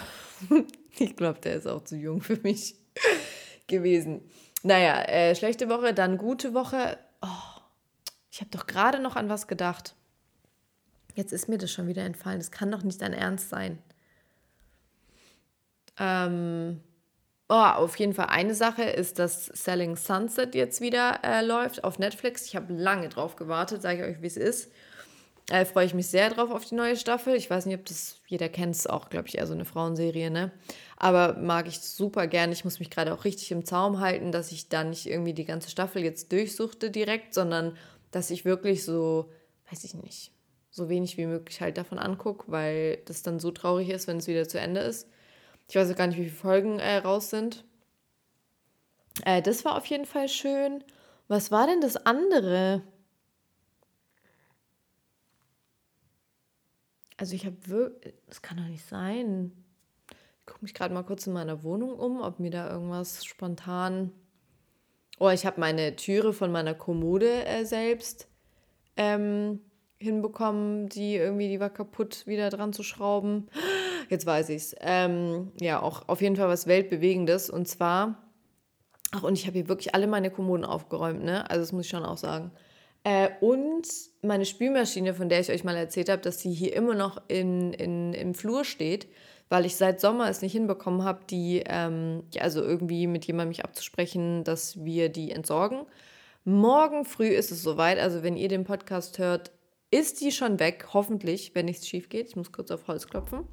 [0.99, 2.77] ich glaube, der ist auch zu jung für mich
[3.67, 4.23] gewesen.
[4.67, 6.99] Naja, äh, schlechte Woche, dann gute Woche.
[7.23, 7.61] Oh,
[8.33, 9.95] ich habe doch gerade noch an was gedacht.
[11.15, 12.41] Jetzt ist mir das schon wieder entfallen.
[12.41, 13.79] Das kann doch nicht dein Ernst sein.
[16.01, 16.81] Ähm,
[17.49, 22.01] oh, auf jeden Fall eine Sache ist, dass Selling Sunset jetzt wieder äh, läuft auf
[22.01, 22.47] Netflix.
[22.47, 24.73] Ich habe lange drauf gewartet, sage ich euch, wie es ist.
[25.51, 27.35] Äh, Freue ich mich sehr drauf auf die neue Staffel.
[27.37, 30.31] Ich weiß nicht, ob das jeder kennt, es auch, glaube ich, eher so eine Frauenserie,
[30.31, 30.51] ne?
[30.97, 32.53] Aber mag ich super gerne.
[32.53, 35.45] Ich muss mich gerade auch richtig im Zaum halten, dass ich da nicht irgendwie die
[35.45, 37.77] ganze Staffel jetzt durchsuchte direkt, sondern
[38.11, 39.31] dass ich wirklich so,
[39.71, 40.33] weiß ich nicht,
[40.71, 44.27] so wenig wie möglich halt davon angucke, weil das dann so traurig ist, wenn es
[44.27, 45.09] wieder zu Ende ist.
[45.69, 47.65] Ich weiß auch gar nicht, wie viele Folgen äh, raus sind.
[49.25, 50.83] Äh, das war auf jeden Fall schön.
[51.29, 52.83] Was war denn das andere?
[57.17, 59.53] Also ich habe wirklich, das kann doch nicht sein.
[60.11, 64.13] Ich gucke mich gerade mal kurz in meiner Wohnung um, ob mir da irgendwas spontan...
[65.19, 68.29] Oh, ich habe meine Türe von meiner Kommode äh, selbst
[68.99, 69.61] ähm,
[69.99, 73.49] hinbekommen, die irgendwie, die war kaputt, wieder dran zu schrauben.
[74.11, 74.77] Jetzt weiß ich's.
[74.81, 77.49] Ähm, ja, auch auf jeden Fall was Weltbewegendes.
[77.49, 78.23] Und zwar,
[79.13, 81.49] ach, und ich habe hier wirklich alle meine Kommoden aufgeräumt, ne?
[81.49, 82.53] Also das muss ich schon auch sagen.
[83.07, 83.87] Äh, und
[84.23, 87.73] meine Spülmaschine, von der ich euch mal erzählt habe, dass sie hier immer noch in,
[87.73, 89.07] in, im Flur steht,
[89.49, 93.51] weil ich seit Sommer es nicht hinbekommen habe, die, ähm, ja, also irgendwie mit jemandem
[93.51, 95.87] mich abzusprechen, dass wir die entsorgen.
[96.45, 99.53] Morgen früh ist es soweit, also wenn ihr den Podcast hört,
[99.93, 102.27] ist die schon weg, hoffentlich, wenn nichts schief geht.
[102.27, 103.45] Ich muss kurz auf Holz klopfen.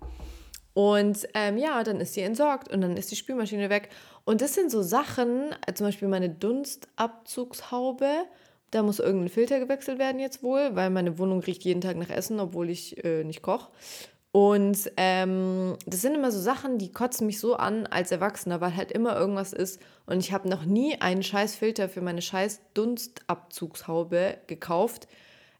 [0.73, 3.89] Und ähm, ja, dann ist sie entsorgt und dann ist die Spülmaschine weg.
[4.25, 8.25] Und das sind so Sachen, äh, zum Beispiel meine Dunstabzugshaube.
[8.73, 12.09] Da muss irgendein Filter gewechselt werden jetzt wohl, weil meine Wohnung riecht jeden Tag nach
[12.09, 13.69] Essen, obwohl ich äh, nicht koche.
[14.31, 18.75] Und ähm, das sind immer so Sachen, die kotzen mich so an als Erwachsener, weil
[18.75, 19.79] halt immer irgendwas ist.
[20.07, 25.07] Und ich habe noch nie einen scheiß Filter für meine scheiß Dunstabzugshaube gekauft.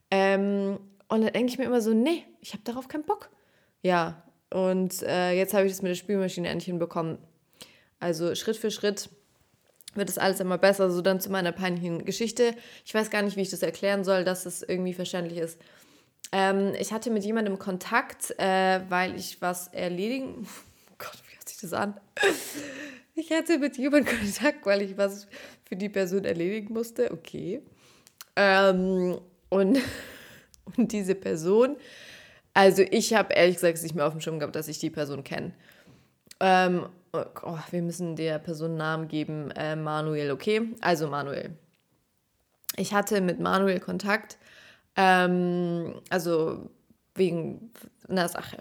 [0.10, 3.30] Ähm, und dann denke ich mir immer so, nee, ich habe darauf keinen Bock.
[3.84, 7.19] Ja, und äh, jetzt habe ich das mit der Spülmaschine endlich hinbekommen.
[7.99, 9.12] Also Schritt für Schritt
[9.95, 10.89] wird es alles immer besser.
[10.91, 12.56] So dann zu meiner peinlichen Geschichte.
[12.86, 15.60] Ich weiß gar nicht, wie ich das erklären soll, dass es irgendwie verständlich ist.
[16.32, 20.47] Ähm, ich hatte mit jemandem Kontakt, äh, weil ich was erledigen.
[20.91, 21.99] Oh Gott, wie hört sich das an?
[23.15, 25.27] Ich hatte mit jemandem Kontakt, weil ich was
[25.65, 27.12] für die Person erledigen musste.
[27.12, 27.62] Okay.
[28.36, 29.79] Ähm, und,
[30.77, 31.75] und diese Person,
[32.53, 35.23] also ich habe ehrlich gesagt nicht mehr auf dem Schirm gehabt, dass ich die Person
[35.23, 35.53] kenne.
[36.39, 39.52] Ähm, oh, wir müssen der Person Namen geben.
[39.52, 40.73] Äh, Manuel, okay?
[40.82, 41.52] Also Manuel.
[42.76, 44.38] Ich hatte mit Manuel Kontakt
[44.95, 46.69] ähm, also
[47.15, 47.71] wegen
[48.08, 48.58] einer Sache.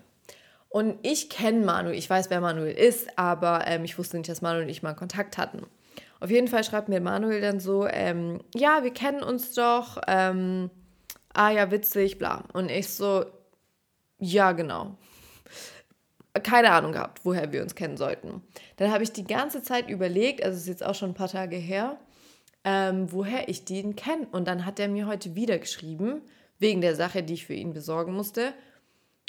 [0.68, 4.40] Und ich kenne Manuel, ich weiß, wer Manuel ist, aber ähm, ich wusste nicht, dass
[4.40, 5.66] Manuel und ich mal Kontakt hatten.
[6.20, 10.70] Auf jeden Fall schreibt mir Manuel dann so, ähm, ja, wir kennen uns doch, ähm,
[11.34, 12.44] ah ja, witzig, bla.
[12.52, 13.26] Und ich so,
[14.18, 14.96] ja, genau.
[16.42, 18.42] Keine Ahnung gehabt, woher wir uns kennen sollten.
[18.76, 21.28] Dann habe ich die ganze Zeit überlegt, also es ist jetzt auch schon ein paar
[21.28, 21.98] Tage her,
[22.64, 24.26] ähm, woher ich den kenne.
[24.32, 26.22] Und dann hat er mir heute wieder geschrieben,
[26.58, 28.54] wegen der Sache, die ich für ihn besorgen musste.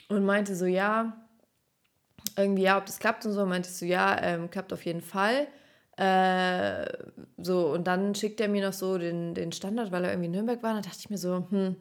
[0.07, 1.17] Und meinte so, ja,
[2.37, 3.45] irgendwie, ja, ob das klappt und so.
[3.45, 5.47] Meinte ich so, ja, ähm, klappt auf jeden Fall.
[5.97, 6.85] Äh,
[7.37, 10.31] so, und dann schickt er mir noch so den, den Standard, weil er irgendwie in
[10.31, 10.73] Nürnberg war.
[10.73, 11.75] Da dachte ich mir so, hm,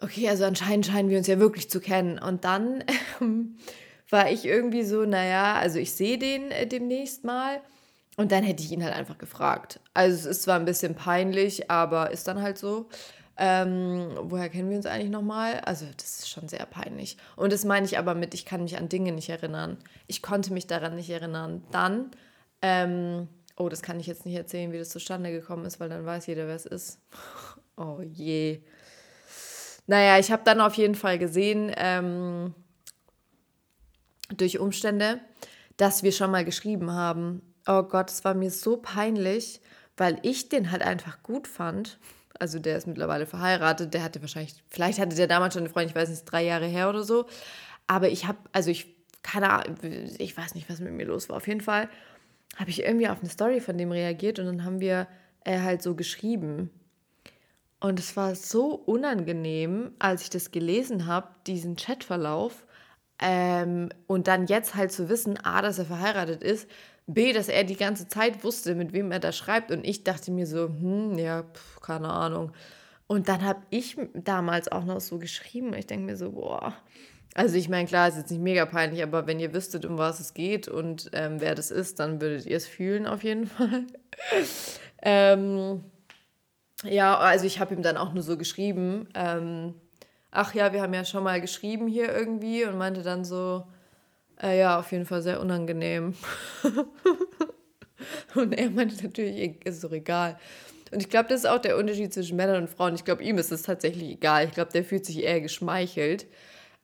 [0.00, 2.18] okay, also anscheinend scheinen wir uns ja wirklich zu kennen.
[2.18, 2.84] Und dann
[3.20, 3.56] ähm,
[4.12, 7.60] war ich irgendwie so, naja, also ich sehe den äh, demnächst mal.
[8.16, 9.80] Und dann hätte ich ihn halt einfach gefragt.
[9.94, 12.88] Also es ist zwar ein bisschen peinlich, aber ist dann halt so.
[13.38, 15.60] Ähm, woher kennen wir uns eigentlich nochmal?
[15.60, 17.16] Also das ist schon sehr peinlich.
[17.36, 19.78] Und das meine ich aber mit, ich kann mich an Dinge nicht erinnern.
[20.06, 21.64] Ich konnte mich daran nicht erinnern.
[21.70, 22.10] Dann,
[22.60, 26.04] ähm, oh, das kann ich jetzt nicht erzählen, wie das zustande gekommen ist, weil dann
[26.04, 27.00] weiß jeder, wer es ist.
[27.78, 28.60] oh je.
[29.86, 32.54] Naja, ich habe dann auf jeden Fall gesehen, ähm,
[34.36, 35.20] durch Umstände,
[35.76, 39.60] dass wir schon mal geschrieben haben Oh Gott, es war mir so peinlich,
[39.96, 41.98] weil ich den halt einfach gut fand.
[42.38, 45.90] Also der ist mittlerweile verheiratet, der hatte wahrscheinlich, vielleicht hatte der damals schon eine Freundin,
[45.90, 47.26] ich weiß nicht, drei Jahre her oder so.
[47.86, 49.76] Aber ich habe, also ich, keine Ahnung,
[50.18, 51.36] ich weiß nicht, was mit mir los war.
[51.36, 51.88] Auf jeden Fall
[52.56, 55.06] habe ich irgendwie auf eine Story von dem reagiert und dann haben wir
[55.44, 56.70] äh, halt so geschrieben.
[57.78, 62.66] Und es war so unangenehm, als ich das gelesen habe, diesen Chatverlauf.
[63.22, 66.68] Ähm, und dann jetzt halt zu wissen, A, dass er verheiratet ist,
[67.06, 69.70] B, dass er die ganze Zeit wusste, mit wem er da schreibt.
[69.70, 72.52] Und ich dachte mir so, hm, ja, pf, keine Ahnung.
[73.06, 75.74] Und dann habe ich damals auch noch so geschrieben.
[75.74, 76.74] Ich denke mir so, boah.
[77.34, 80.20] Also ich meine, klar, ist jetzt nicht mega peinlich, aber wenn ihr wüsstet, um was
[80.20, 83.86] es geht und ähm, wer das ist, dann würdet ihr es fühlen auf jeden Fall.
[85.02, 85.82] ähm,
[86.84, 89.74] ja, also ich habe ihm dann auch nur so geschrieben, ähm,
[90.32, 93.64] ach ja, wir haben ja schon mal geschrieben hier irgendwie und meinte dann so,
[94.42, 96.14] äh, ja, auf jeden Fall sehr unangenehm.
[98.34, 100.38] und er meinte natürlich, ist doch egal.
[100.90, 102.94] Und ich glaube, das ist auch der Unterschied zwischen Männern und Frauen.
[102.94, 104.46] Ich glaube, ihm ist es tatsächlich egal.
[104.46, 106.26] Ich glaube, der fühlt sich eher geschmeichelt.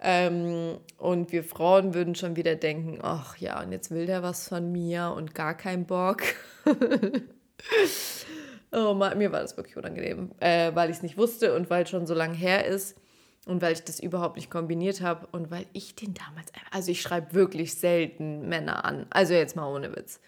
[0.00, 4.48] Ähm, und wir Frauen würden schon wieder denken, ach ja, und jetzt will der was
[4.48, 6.22] von mir und gar keinen Bock.
[8.72, 11.82] oh Mann, mir war das wirklich unangenehm, äh, weil ich es nicht wusste und weil
[11.82, 12.96] es schon so lange her ist.
[13.48, 17.00] Und weil ich das überhaupt nicht kombiniert habe und weil ich den damals, also ich
[17.00, 19.06] schreibe wirklich selten Männer an.
[19.08, 20.20] Also jetzt mal ohne Witz.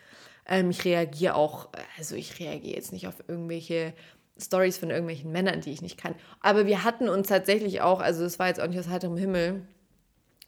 [0.46, 3.92] Ähm, ich reagiere auch, also ich reagiere jetzt nicht auf irgendwelche
[4.38, 6.14] Stories von irgendwelchen Männern, die ich nicht kann.
[6.40, 9.66] Aber wir hatten uns tatsächlich auch, also es war jetzt auch nicht aus heiterem Himmel,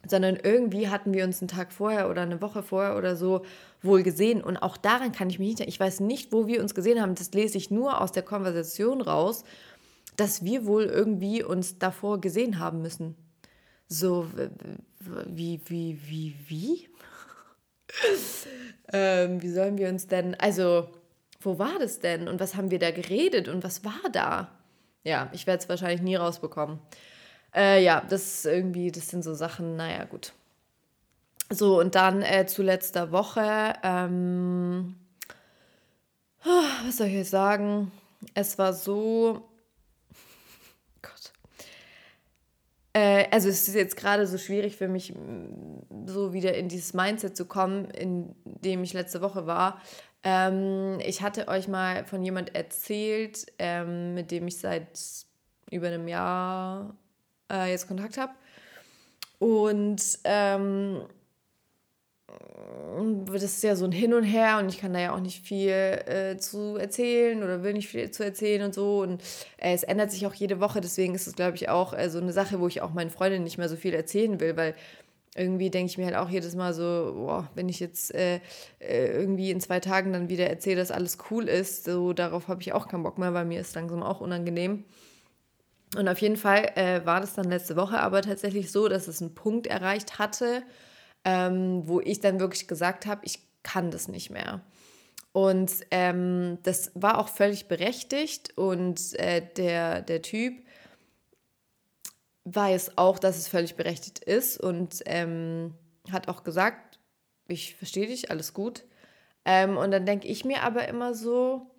[0.05, 3.43] sondern irgendwie hatten wir uns einen Tag vorher oder eine Woche vorher oder so
[3.81, 4.43] wohl gesehen.
[4.43, 7.15] Und auch daran kann ich mich nicht, ich weiß nicht, wo wir uns gesehen haben.
[7.15, 9.43] Das lese ich nur aus der Konversation raus
[10.15, 13.15] dass wir wohl irgendwie uns davor gesehen haben müssen.
[13.87, 14.27] So,
[15.25, 16.89] wie, wie, wie, wie?
[18.93, 20.89] ähm, wie sollen wir uns denn, also,
[21.41, 24.49] wo war das denn und was haben wir da geredet und was war da?
[25.03, 26.79] Ja, ich werde es wahrscheinlich nie rausbekommen.
[27.53, 30.33] Äh, ja, das irgendwie, das sind so Sachen, naja, gut.
[31.49, 34.95] So, und dann äh, zu letzter Woche, ähm,
[36.85, 37.91] was soll ich jetzt sagen?
[38.33, 39.47] Es war so,
[42.93, 45.13] Äh, also es ist jetzt gerade so schwierig für mich,
[46.05, 49.81] so wieder in dieses Mindset zu kommen, in dem ich letzte Woche war.
[50.23, 54.99] Ähm, ich hatte euch mal von jemand erzählt, ähm, mit dem ich seit
[55.71, 56.95] über einem Jahr
[57.51, 58.33] äh, jetzt Kontakt habe.
[59.39, 61.01] Und ähm,
[63.25, 65.45] das ist ja so ein Hin und Her und ich kann da ja auch nicht
[65.45, 69.01] viel äh, zu erzählen oder will nicht viel zu erzählen und so.
[69.01, 69.21] Und
[69.57, 72.19] äh, es ändert sich auch jede Woche, deswegen ist es, glaube ich, auch äh, so
[72.19, 74.75] eine Sache, wo ich auch meinen Freundinnen nicht mehr so viel erzählen will, weil
[75.35, 78.39] irgendwie denke ich mir halt auch jedes Mal so, boah, wenn ich jetzt äh,
[78.79, 82.61] äh, irgendwie in zwei Tagen dann wieder erzähle, dass alles cool ist, so darauf habe
[82.61, 84.83] ich auch keinen Bock mehr, weil mir ist langsam auch unangenehm.
[85.95, 89.21] Und auf jeden Fall äh, war das dann letzte Woche aber tatsächlich so, dass es
[89.21, 90.63] einen Punkt erreicht hatte,
[91.25, 94.61] ähm, wo ich dann wirklich gesagt habe, ich kann das nicht mehr.
[95.31, 100.63] Und ähm, das war auch völlig berechtigt und äh, der, der Typ
[102.45, 105.73] weiß auch, dass es völlig berechtigt ist und ähm,
[106.11, 106.99] hat auch gesagt,
[107.47, 108.83] ich verstehe dich, alles gut.
[109.45, 111.71] Ähm, und dann denke ich mir aber immer so,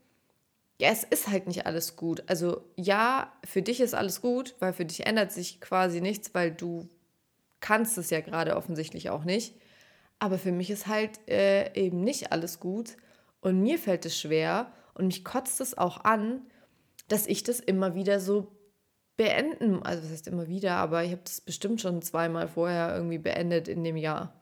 [0.80, 2.24] ja, es ist halt nicht alles gut.
[2.26, 6.50] Also ja, für dich ist alles gut, weil für dich ändert sich quasi nichts, weil
[6.50, 6.88] du
[7.64, 9.54] kannst es ja gerade offensichtlich auch nicht.
[10.18, 12.98] Aber für mich ist halt äh, eben nicht alles gut
[13.40, 16.42] und mir fällt es schwer und mich kotzt es auch an,
[17.08, 18.52] dass ich das immer wieder so
[19.16, 23.18] beenden, also das heißt immer wieder, aber ich habe das bestimmt schon zweimal vorher irgendwie
[23.18, 24.38] beendet in dem Jahr.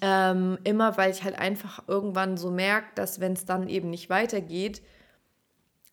[0.00, 4.08] Ähm, immer weil ich halt einfach irgendwann so merke, dass wenn es dann eben nicht
[4.08, 4.80] weitergeht,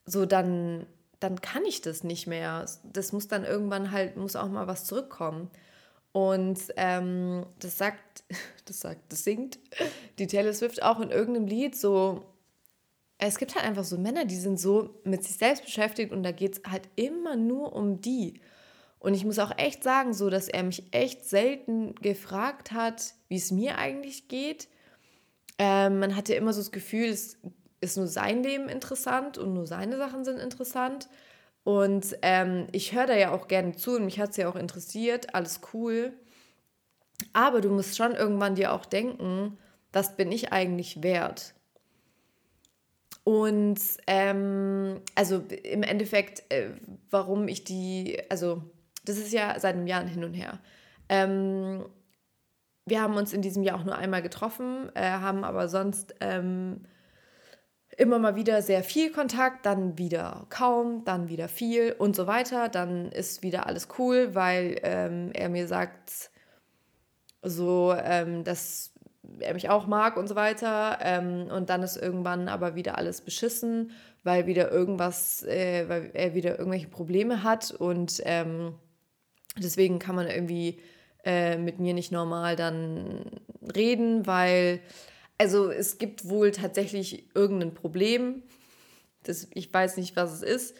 [0.05, 0.85] so dann,
[1.19, 2.65] dann kann ich das nicht mehr.
[2.93, 5.51] Das muss dann irgendwann halt, muss auch mal was zurückkommen.
[6.13, 8.23] Und ähm, das sagt,
[8.65, 9.59] das sagt, das singt
[10.19, 12.25] die Taylor Swift auch in irgendeinem Lied so.
[13.17, 16.31] Es gibt halt einfach so Männer, die sind so mit sich selbst beschäftigt und da
[16.31, 18.41] geht es halt immer nur um die.
[18.97, 23.37] Und ich muss auch echt sagen, so, dass er mich echt selten gefragt hat, wie
[23.37, 24.67] es mir eigentlich geht.
[25.59, 27.37] Ähm, man hatte immer so das Gefühl, es
[27.79, 31.09] ist nur sein Leben interessant und nur seine Sachen sind interessant.
[31.63, 34.55] Und ähm, ich höre da ja auch gerne zu und mich hat es ja auch
[34.55, 36.13] interessiert, alles cool.
[37.33, 39.57] Aber du musst schon irgendwann dir auch denken,
[39.93, 41.53] was bin ich eigentlich wert?
[43.23, 46.71] Und ähm, also im Endeffekt, äh,
[47.11, 48.63] warum ich die, also
[49.05, 50.59] das ist ja seit einem Jahr hin und her.
[51.09, 51.85] Ähm,
[52.85, 56.81] wir haben uns in diesem Jahr auch nur einmal getroffen, äh, haben aber sonst ähm,
[57.97, 62.69] immer mal wieder sehr viel Kontakt, dann wieder kaum, dann wieder viel und so weiter.
[62.69, 66.31] Dann ist wieder alles cool, weil ähm, er mir sagt,
[67.41, 68.91] so, ähm, dass
[69.39, 70.99] er mich auch mag und so weiter.
[71.01, 73.91] Ähm, und dann ist irgendwann aber wieder alles beschissen,
[74.23, 78.75] weil wieder irgendwas, äh, weil er wieder irgendwelche Probleme hat und ähm,
[79.57, 80.79] deswegen kann man irgendwie
[81.23, 83.25] äh, mit mir nicht normal dann
[83.75, 84.79] reden, weil
[85.41, 88.43] also es gibt wohl tatsächlich irgendein Problem.
[89.23, 90.75] Das, ich weiß nicht, was es ist.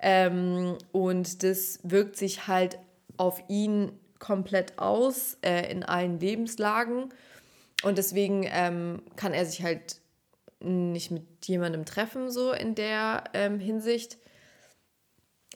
[0.00, 2.78] Ähm, und das wirkt sich halt
[3.18, 7.10] auf ihn komplett aus äh, in allen Lebenslagen.
[7.82, 10.00] Und deswegen ähm, kann er sich halt
[10.60, 14.16] nicht mit jemandem treffen, so in der ähm, Hinsicht.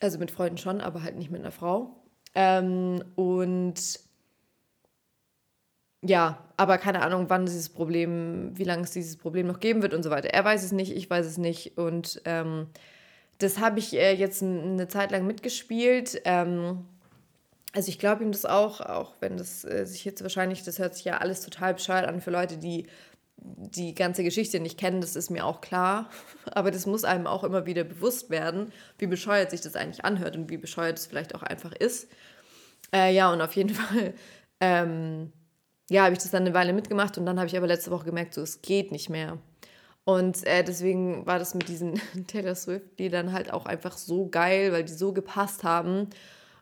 [0.00, 2.04] Also mit Freunden schon, aber halt nicht mit einer Frau.
[2.34, 3.98] Ähm, und
[6.04, 9.94] ja, aber keine Ahnung, wann dieses Problem, wie lange es dieses Problem noch geben wird
[9.94, 10.30] und so weiter.
[10.30, 11.78] Er weiß es nicht, ich weiß es nicht.
[11.78, 12.66] Und ähm,
[13.38, 16.20] das habe ich äh, jetzt eine Zeit lang mitgespielt.
[16.24, 16.84] Ähm,
[17.72, 20.94] also ich glaube ihm das auch, auch wenn das äh, sich jetzt wahrscheinlich, das hört
[20.94, 22.86] sich ja alles total bescheuert an für Leute, die
[23.44, 26.10] die ganze Geschichte nicht kennen, das ist mir auch klar.
[26.52, 30.36] Aber das muss einem auch immer wieder bewusst werden, wie bescheuert sich das eigentlich anhört
[30.36, 32.08] und wie bescheuert es vielleicht auch einfach ist.
[32.92, 34.14] Äh, ja, und auf jeden Fall
[34.60, 35.32] ähm,
[35.92, 38.06] ja, habe ich das dann eine Weile mitgemacht und dann habe ich aber letzte Woche
[38.06, 39.36] gemerkt, so es geht nicht mehr.
[40.04, 44.84] Und äh, deswegen war das mit diesen Taylor Swift-Liedern halt auch einfach so geil, weil
[44.84, 46.08] die so gepasst haben.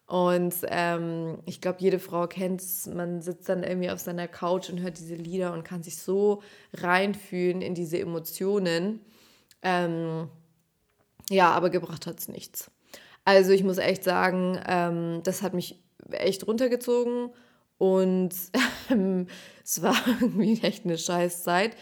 [0.06, 2.88] Und ähm, ich glaube, jede Frau kennt es.
[2.88, 6.42] Man sitzt dann irgendwie auf seiner Couch und hört diese Lieder und kann sich so
[6.74, 9.00] reinfühlen in diese Emotionen.
[9.62, 10.28] Ähm,
[11.30, 12.68] ja, aber gebracht hat es nichts.
[13.24, 17.30] Also ich muss echt sagen, ähm, das hat mich echt runtergezogen
[17.80, 18.34] und
[18.90, 19.26] ähm,
[19.64, 21.74] es war irgendwie echt eine scheiß Zeit.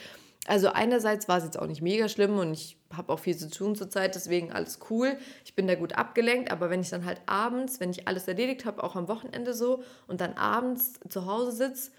[0.47, 3.51] Also einerseits war es jetzt auch nicht mega schlimm und ich habe auch viel zu
[3.51, 5.19] tun zurzeit, deswegen alles cool.
[5.45, 8.65] Ich bin da gut abgelenkt, aber wenn ich dann halt abends, wenn ich alles erledigt
[8.65, 11.91] habe, auch am Wochenende so und dann abends zu Hause sitze,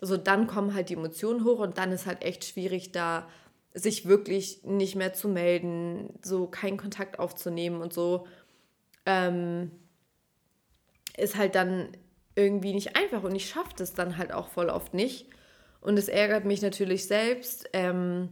[0.00, 3.28] so dann kommen halt die Emotionen hoch und dann ist halt echt schwierig da
[3.74, 8.26] sich wirklich nicht mehr zu melden, so keinen Kontakt aufzunehmen und so.
[9.04, 9.70] Ähm,
[11.16, 11.90] ist halt dann
[12.36, 15.26] irgendwie nicht einfach und ich schaffe das dann halt auch voll oft nicht.
[15.80, 18.28] Und es ärgert mich natürlich selbst, ähm,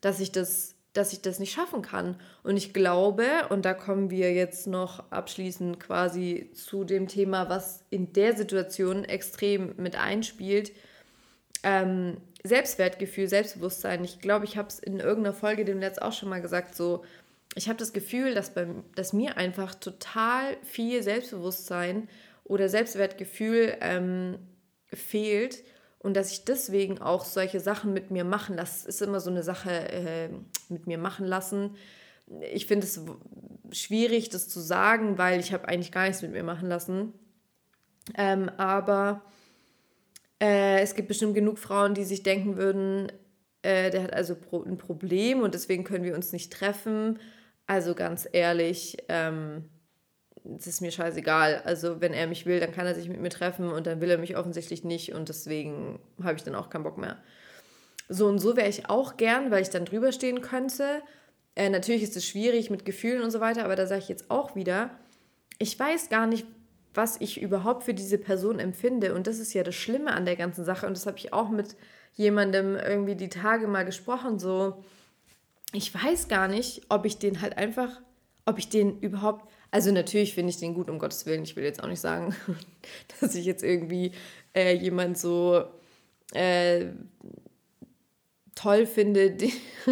[0.00, 2.16] dass ich das dass ich das nicht schaffen kann.
[2.42, 7.84] Und ich glaube, und da kommen wir jetzt noch abschließend quasi zu dem Thema, was
[7.90, 10.72] in der Situation extrem mit einspielt,
[11.62, 14.04] ähm, Selbstwertgefühl, Selbstbewusstsein.
[14.04, 17.04] Ich glaube, ich habe es in irgendeiner Folge dem Letzt auch schon mal gesagt, so,
[17.54, 22.08] ich habe das Gefühl, dass, beim, dass mir einfach total viel Selbstbewusstsein
[22.48, 24.38] oder Selbstwertgefühl ähm,
[24.92, 25.62] fehlt
[25.98, 28.88] und dass ich deswegen auch solche Sachen mit mir machen lasse.
[28.88, 30.28] Es ist immer so eine Sache äh,
[30.68, 31.76] mit mir machen lassen.
[32.52, 33.00] Ich finde es
[33.72, 37.12] schwierig, das zu sagen, weil ich habe eigentlich gar nichts mit mir machen lassen.
[38.16, 39.22] Ähm, aber
[40.40, 43.10] äh, es gibt bestimmt genug Frauen, die sich denken würden,
[43.62, 47.18] äh, der hat also ein Problem und deswegen können wir uns nicht treffen.
[47.66, 49.68] Also ganz ehrlich, ähm,
[50.56, 51.62] es ist mir scheißegal.
[51.64, 54.10] Also wenn er mich will, dann kann er sich mit mir treffen und dann will
[54.10, 57.16] er mich offensichtlich nicht und deswegen habe ich dann auch keinen Bock mehr.
[58.08, 61.02] So und so wäre ich auch gern, weil ich dann drüber stehen könnte.
[61.56, 64.30] Äh, natürlich ist es schwierig mit Gefühlen und so weiter, aber da sage ich jetzt
[64.30, 64.90] auch wieder,
[65.58, 66.46] ich weiß gar nicht,
[66.94, 70.36] was ich überhaupt für diese Person empfinde und das ist ja das Schlimme an der
[70.36, 71.76] ganzen Sache und das habe ich auch mit
[72.14, 74.82] jemandem irgendwie die Tage mal gesprochen, so
[75.72, 78.00] ich weiß gar nicht, ob ich den halt einfach,
[78.46, 81.42] ob ich den überhaupt also natürlich finde ich den gut, um Gottes Willen.
[81.42, 82.34] Ich will jetzt auch nicht sagen,
[83.20, 84.12] dass ich jetzt irgendwie
[84.54, 85.64] äh, jemand so
[86.32, 86.86] äh,
[88.54, 89.36] toll finde,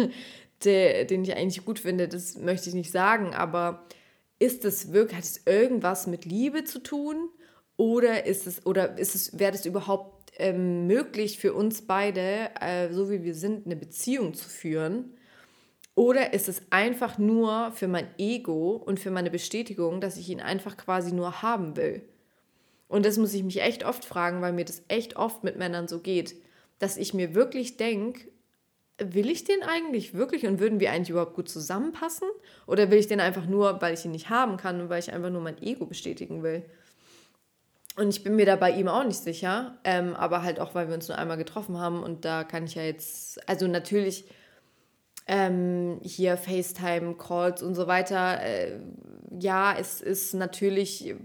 [0.63, 2.07] der, den ich eigentlich gut finde.
[2.07, 3.33] Das möchte ich nicht sagen.
[3.33, 3.85] Aber
[4.39, 7.29] ist es wirklich, hat es irgendwas mit Liebe zu tun?
[7.77, 12.91] Oder ist es, oder ist es, wäre das überhaupt ähm, möglich für uns beide, äh,
[12.91, 15.14] so wie wir sind, eine Beziehung zu führen?
[15.95, 20.41] Oder ist es einfach nur für mein Ego und für meine Bestätigung, dass ich ihn
[20.41, 22.03] einfach quasi nur haben will?
[22.87, 25.87] Und das muss ich mich echt oft fragen, weil mir das echt oft mit Männern
[25.87, 26.35] so geht,
[26.79, 28.27] dass ich mir wirklich denke,
[28.97, 32.27] will ich den eigentlich wirklich und würden wir eigentlich überhaupt gut zusammenpassen?
[32.67, 35.11] Oder will ich den einfach nur, weil ich ihn nicht haben kann und weil ich
[35.11, 36.63] einfach nur mein Ego bestätigen will?
[37.97, 40.89] Und ich bin mir da bei ihm auch nicht sicher, ähm, aber halt auch, weil
[40.89, 44.25] wir uns nur einmal getroffen haben und da kann ich ja jetzt, also natürlich
[45.27, 48.41] ähm, hier FaceTime-Calls und so weiter.
[48.41, 48.79] Äh,
[49.39, 51.15] ja, es ist natürlich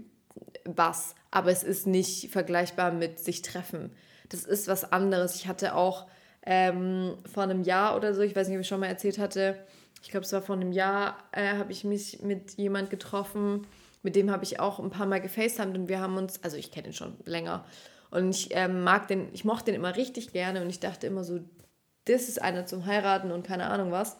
[0.65, 3.91] was, aber es ist nicht vergleichbar mit sich treffen.
[4.29, 5.35] Das ist was anderes.
[5.35, 6.07] Ich hatte auch
[6.43, 9.57] ähm, vor einem Jahr oder so, ich weiß nicht, ob ich schon mal erzählt hatte,
[10.01, 13.67] ich glaube, es war vor einem Jahr, äh, habe ich mich mit jemand getroffen,
[14.01, 16.71] mit dem habe ich auch ein paar Mal gefacetimed und wir haben uns, also ich
[16.71, 17.65] kenne ihn schon länger
[18.09, 21.23] und ich ähm, mag den, ich mochte den immer richtig gerne und ich dachte immer
[21.23, 21.41] so,
[22.05, 24.17] das ist einer zum Heiraten und keine Ahnung was.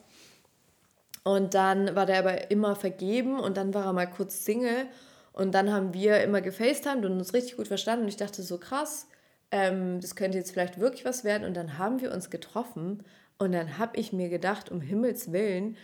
[1.23, 4.87] Und dann war der aber immer vergeben und dann war er mal kurz Single
[5.33, 8.57] und dann haben wir immer gefacetimed und uns richtig gut verstanden und ich dachte so
[8.57, 9.07] krass,
[9.51, 13.03] ähm, das könnte jetzt vielleicht wirklich was werden und dann haben wir uns getroffen
[13.37, 15.77] und dann habe ich mir gedacht, um Himmels Willen,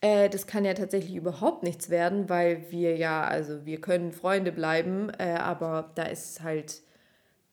[0.00, 4.52] äh, das kann ja tatsächlich überhaupt nichts werden, weil wir ja, also wir können Freunde
[4.52, 6.82] bleiben, äh, aber da ist halt,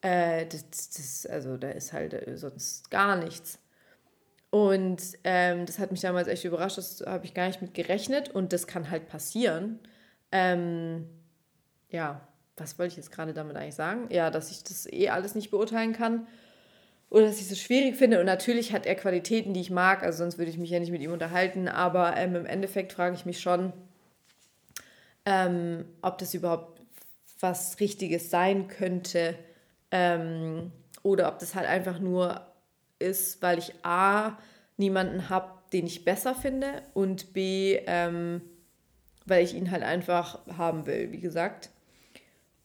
[0.02, 3.58] äh, das, das, also da ist halt äh, sonst gar nichts.
[4.54, 8.28] Und ähm, das hat mich damals echt überrascht, das habe ich gar nicht mit gerechnet
[8.28, 9.80] und das kann halt passieren.
[10.30, 11.08] Ähm,
[11.90, 12.20] ja,
[12.56, 14.06] was wollte ich jetzt gerade damit eigentlich sagen?
[14.10, 16.28] Ja, dass ich das eh alles nicht beurteilen kann
[17.10, 18.20] oder dass ich es schwierig finde.
[18.20, 20.92] Und natürlich hat er Qualitäten, die ich mag, also sonst würde ich mich ja nicht
[20.92, 21.66] mit ihm unterhalten.
[21.66, 23.72] Aber ähm, im Endeffekt frage ich mich schon,
[25.26, 26.80] ähm, ob das überhaupt
[27.40, 29.34] was Richtiges sein könnte
[29.90, 30.70] ähm,
[31.02, 32.53] oder ob das halt einfach nur
[33.04, 34.38] ist, weil ich A,
[34.76, 38.42] niemanden habe, den ich besser finde und B, ähm,
[39.26, 41.70] weil ich ihn halt einfach haben will, wie gesagt.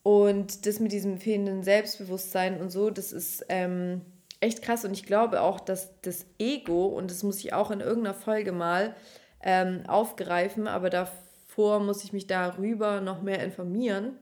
[0.03, 4.01] Und das mit diesem fehlenden Selbstbewusstsein und so, das ist ähm,
[4.39, 4.85] echt krass.
[4.85, 8.51] Und ich glaube auch, dass das Ego, und das muss ich auch in irgendeiner Folge
[8.51, 8.95] mal
[9.41, 14.17] ähm, aufgreifen, aber davor muss ich mich darüber noch mehr informieren.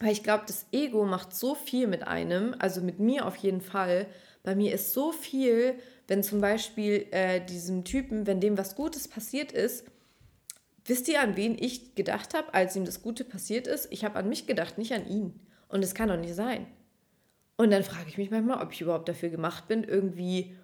[0.00, 3.60] Weil ich glaube, das Ego macht so viel mit einem, also mit mir auf jeden
[3.60, 4.06] Fall,
[4.44, 5.74] bei mir ist so viel,
[6.06, 9.84] wenn zum Beispiel äh, diesem Typen, wenn dem was Gutes passiert ist,
[10.84, 13.88] wisst ihr, an wen ich gedacht habe, als ihm das Gute passiert ist?
[13.90, 15.40] Ich habe an mich gedacht, nicht an ihn.
[15.68, 16.66] Und es kann doch nicht sein.
[17.56, 20.54] Und dann frage ich mich manchmal, ob ich überhaupt dafür gemacht bin, irgendwie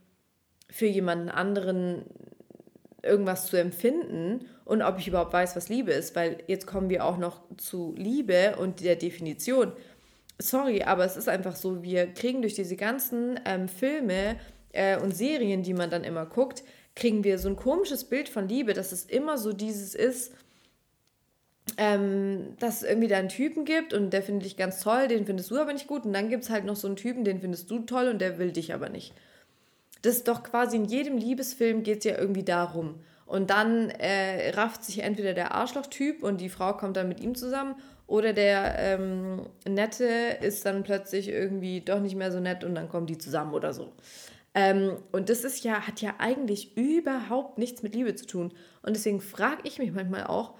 [0.69, 2.05] für jemanden anderen
[3.03, 7.05] irgendwas zu empfinden und ob ich überhaupt weiß, was Liebe ist, weil jetzt kommen wir
[7.05, 9.73] auch noch zu Liebe und der Definition
[10.41, 14.37] sorry, aber es ist einfach so, wir kriegen durch diese ganzen ähm, Filme
[14.73, 16.63] äh, und Serien, die man dann immer guckt,
[16.97, 20.33] kriegen wir so ein komisches Bild von Liebe, dass es immer so dieses ist,
[21.77, 25.27] ähm, dass es irgendwie da einen Typen gibt und der findet dich ganz toll, den
[25.27, 26.05] findest du aber nicht gut.
[26.05, 28.39] Und dann gibt es halt noch so einen Typen, den findest du toll und der
[28.39, 29.15] will dich aber nicht.
[30.03, 32.97] Das ist doch quasi in jedem Liebesfilm geht es ja irgendwie darum.
[33.27, 37.37] Und dann äh, rafft sich entweder der Arschloch-Typ und die Frau kommt dann mit ihm
[37.37, 37.77] zusammen
[38.11, 42.89] oder der ähm, Nette ist dann plötzlich irgendwie doch nicht mehr so nett und dann
[42.89, 43.93] kommen die zusammen oder so.
[44.53, 48.53] Ähm, und das ist ja, hat ja eigentlich überhaupt nichts mit Liebe zu tun.
[48.83, 50.55] Und deswegen frage ich mich manchmal auch,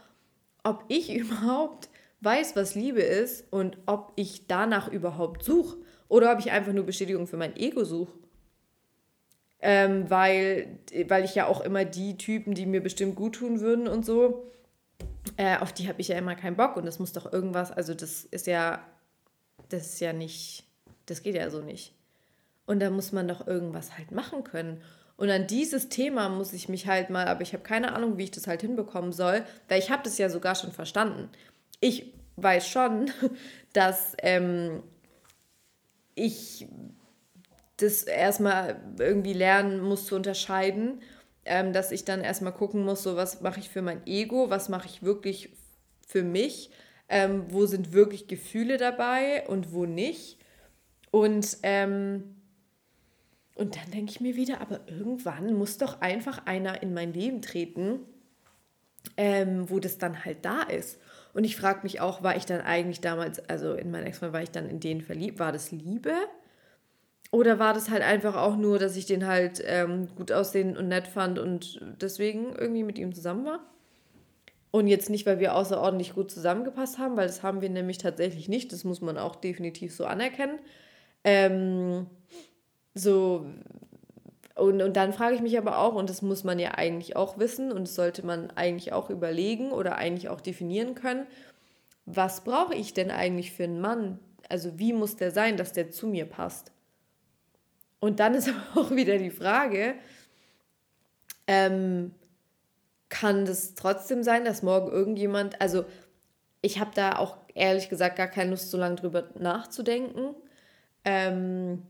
[0.63, 1.89] ob ich überhaupt
[2.21, 5.77] weiß, was Liebe ist und ob ich danach überhaupt suche.
[6.09, 8.13] Oder ob ich einfach nur Bestätigung für mein Ego suche.
[9.61, 10.79] Ähm, weil,
[11.09, 14.51] weil ich ja auch immer die Typen, die mir bestimmt gut tun würden und so,
[15.37, 17.95] äh, auf die habe ich ja immer keinen Bock und das muss doch irgendwas, also
[17.95, 18.85] das ist ja,
[19.69, 20.65] das ist ja nicht,
[21.07, 21.95] das geht ja so nicht.
[22.67, 24.81] Und da muss man doch irgendwas halt machen können.
[25.17, 28.25] Und an dieses Thema muss ich mich halt mal, aber ich habe keine Ahnung, wie
[28.25, 31.29] ich das halt hinbekommen soll, weil ich habe das ja sogar schon verstanden.
[31.81, 33.11] Ich weiß schon,
[33.73, 34.83] dass ähm,
[36.15, 36.67] ich
[37.77, 41.01] das erstmal irgendwie lernen muss zu unterscheiden
[41.45, 44.69] ähm, dass ich dann erstmal gucken muss, so was mache ich für mein Ego, was
[44.69, 45.51] mache ich wirklich
[46.07, 46.71] für mich,
[47.09, 50.39] ähm, wo sind wirklich Gefühle dabei und wo nicht.
[51.11, 52.37] Und, ähm,
[53.55, 57.43] und dann denke ich mir wieder, aber irgendwann muss doch einfach einer in mein Leben
[57.43, 58.01] treten,
[59.17, 60.99] ähm, wo das dann halt da ist.
[61.33, 64.43] Und ich frage mich auch, war ich dann eigentlich damals, also in meinem Ex-Mann war
[64.43, 66.13] ich dann in den verliebt, war das Liebe?
[67.33, 70.89] Oder war das halt einfach auch nur, dass ich den halt ähm, gut aussehen und
[70.89, 73.61] nett fand und deswegen irgendwie mit ihm zusammen war?
[74.73, 78.49] Und jetzt nicht, weil wir außerordentlich gut zusammengepasst haben, weil das haben wir nämlich tatsächlich
[78.49, 78.73] nicht.
[78.73, 80.59] Das muss man auch definitiv so anerkennen.
[81.25, 82.07] Ähm,
[82.95, 83.47] so,
[84.57, 87.39] und, und dann frage ich mich aber auch, und das muss man ja eigentlich auch
[87.39, 91.27] wissen und das sollte man eigentlich auch überlegen oder eigentlich auch definieren können,
[92.05, 94.19] was brauche ich denn eigentlich für einen Mann?
[94.49, 96.73] Also wie muss der sein, dass der zu mir passt?
[98.01, 99.95] Und dann ist aber auch wieder die Frage,
[101.47, 102.15] ähm,
[103.09, 105.85] kann das trotzdem sein, dass morgen irgendjemand, also
[106.63, 110.35] ich habe da auch ehrlich gesagt gar keine Lust, so lange drüber nachzudenken.
[111.05, 111.83] Ähm,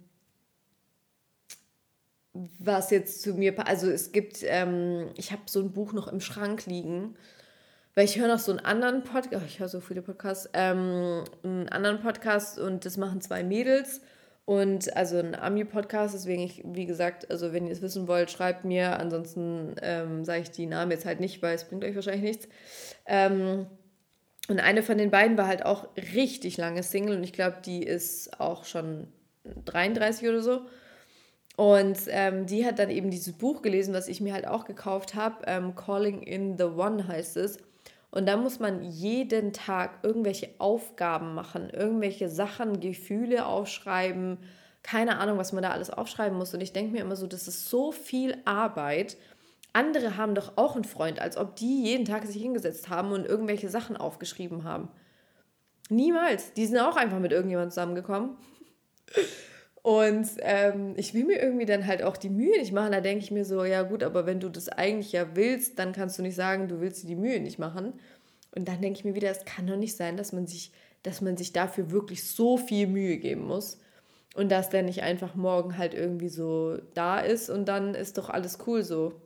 [2.33, 6.21] was jetzt zu mir, also es gibt, ähm, ich habe so ein Buch noch im
[6.21, 7.17] Schrank liegen,
[7.95, 11.25] weil ich höre noch so einen anderen Podcast, oh, ich höre so viele Podcasts, ähm,
[11.43, 14.01] einen anderen Podcast und das machen zwei Mädels
[14.51, 18.65] und also ein Ami-Podcast, deswegen ich, wie gesagt, also wenn ihr es wissen wollt, schreibt
[18.65, 18.99] mir.
[18.99, 22.49] Ansonsten ähm, sage ich die Namen jetzt halt nicht, weil es bringt euch wahrscheinlich nichts.
[23.07, 23.67] Ähm,
[24.49, 25.87] und eine von den beiden war halt auch
[26.17, 29.07] richtig lange Single und ich glaube, die ist auch schon
[29.67, 30.63] 33 oder so.
[31.55, 35.15] Und ähm, die hat dann eben dieses Buch gelesen, was ich mir halt auch gekauft
[35.15, 35.45] habe.
[35.47, 37.59] Ähm, Calling in the One heißt es.
[38.11, 44.39] Und da muss man jeden Tag irgendwelche Aufgaben machen, irgendwelche Sachen, Gefühle aufschreiben,
[44.83, 46.53] keine Ahnung, was man da alles aufschreiben muss.
[46.55, 49.17] Und ich denke mir immer so, das ist so viel Arbeit.
[49.73, 53.27] Andere haben doch auch einen Freund, als ob die jeden Tag sich hingesetzt haben und
[53.27, 54.89] irgendwelche Sachen aufgeschrieben haben.
[55.89, 56.53] Niemals.
[56.55, 58.37] Die sind auch einfach mit irgendjemandem zusammengekommen.
[59.83, 62.93] Und ähm, ich will mir irgendwie dann halt auch die Mühe nicht machen.
[62.93, 65.93] Da denke ich mir so, ja gut, aber wenn du das eigentlich ja willst, dann
[65.93, 67.95] kannst du nicht sagen, du willst dir die Mühe nicht machen.
[68.55, 70.73] Und dann denke ich mir wieder, es kann doch nicht sein, dass man sich,
[71.03, 73.79] dass man sich dafür wirklich so viel Mühe geben muss.
[74.35, 78.31] Und dass der nicht einfach morgen halt irgendwie so da ist und dann ist doch
[78.31, 79.21] alles cool so.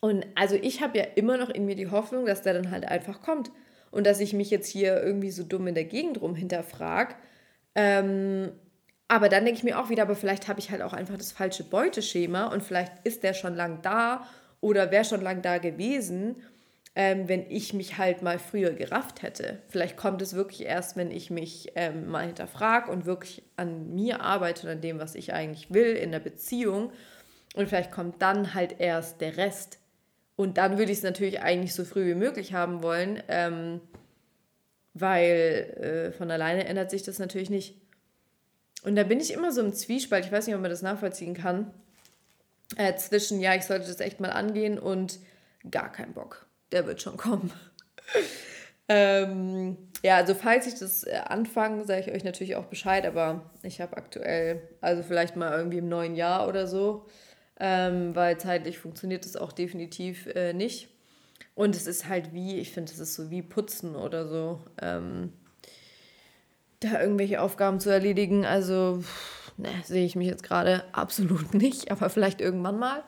[0.00, 2.84] Und also ich habe ja immer noch in mir die Hoffnung, dass der dann halt
[2.84, 3.50] einfach kommt.
[3.90, 7.16] Und dass ich mich jetzt hier irgendwie so dumm in der Gegend rum hinterfrag.
[7.74, 8.52] Ähm,
[9.08, 11.32] aber dann denke ich mir auch wieder, aber vielleicht habe ich halt auch einfach das
[11.32, 14.26] falsche Beuteschema und vielleicht ist der schon lang da
[14.60, 16.36] oder wäre schon lang da gewesen,
[16.96, 19.58] ähm, wenn ich mich halt mal früher gerafft hätte.
[19.68, 24.20] Vielleicht kommt es wirklich erst, wenn ich mich ähm, mal hinterfrage und wirklich an mir
[24.20, 26.92] arbeite und an dem, was ich eigentlich will in der Beziehung.
[27.54, 29.78] Und vielleicht kommt dann halt erst der Rest.
[30.36, 33.80] Und dann würde ich es natürlich eigentlich so früh wie möglich haben wollen, ähm,
[34.94, 37.76] weil äh, von alleine ändert sich das natürlich nicht.
[38.84, 41.34] Und da bin ich immer so im Zwiespalt, ich weiß nicht, ob man das nachvollziehen
[41.34, 41.72] kann,
[42.76, 45.18] äh, zwischen, ja, ich sollte das echt mal angehen und
[45.70, 46.46] gar keinen Bock.
[46.70, 47.50] Der wird schon kommen.
[48.88, 53.50] ähm, ja, also falls ich das äh, anfange, sage ich euch natürlich auch Bescheid, aber
[53.62, 57.06] ich habe aktuell, also vielleicht mal irgendwie im neuen Jahr oder so,
[57.58, 60.88] ähm, weil zeitlich funktioniert das auch definitiv äh, nicht.
[61.54, 64.60] Und es ist halt wie, ich finde, es ist so wie Putzen oder so.
[64.82, 65.32] Ähm,
[66.84, 68.44] da irgendwelche Aufgaben zu erledigen.
[68.46, 69.02] Also,
[69.56, 73.02] ne, sehe ich mich jetzt gerade absolut nicht, aber vielleicht irgendwann mal.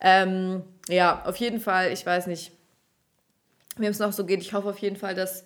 [0.00, 2.52] Ähm, ja, auf jeden Fall, ich weiß nicht.
[3.76, 4.40] wem es noch so geht.
[4.40, 5.44] Ich hoffe auf jeden Fall, dass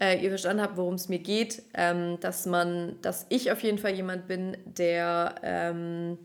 [0.00, 1.62] äh, ihr verstanden habt, worum es mir geht.
[1.74, 6.18] Ähm, dass man, dass ich auf jeden Fall jemand bin, der ähm,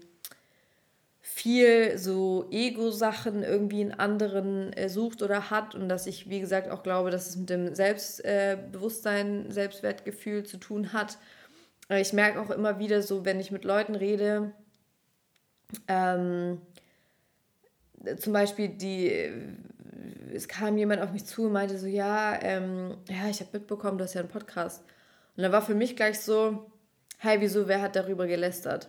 [1.33, 6.69] viel so Ego-Sachen irgendwie in anderen äh, sucht oder hat und dass ich, wie gesagt,
[6.69, 11.17] auch glaube, dass es mit dem Selbstbewusstsein, äh, Selbstwertgefühl zu tun hat.
[11.89, 14.51] Äh, ich merke auch immer wieder so, wenn ich mit Leuten rede,
[15.87, 16.61] ähm,
[18.19, 19.31] zum Beispiel die,
[20.31, 23.97] es kam jemand auf mich zu und meinte so, ja, ähm, ja, ich habe mitbekommen,
[23.97, 24.83] du hast ja einen Podcast.
[25.35, 26.71] Und da war für mich gleich so,
[27.17, 28.87] hey, wieso, wer hat darüber gelästert?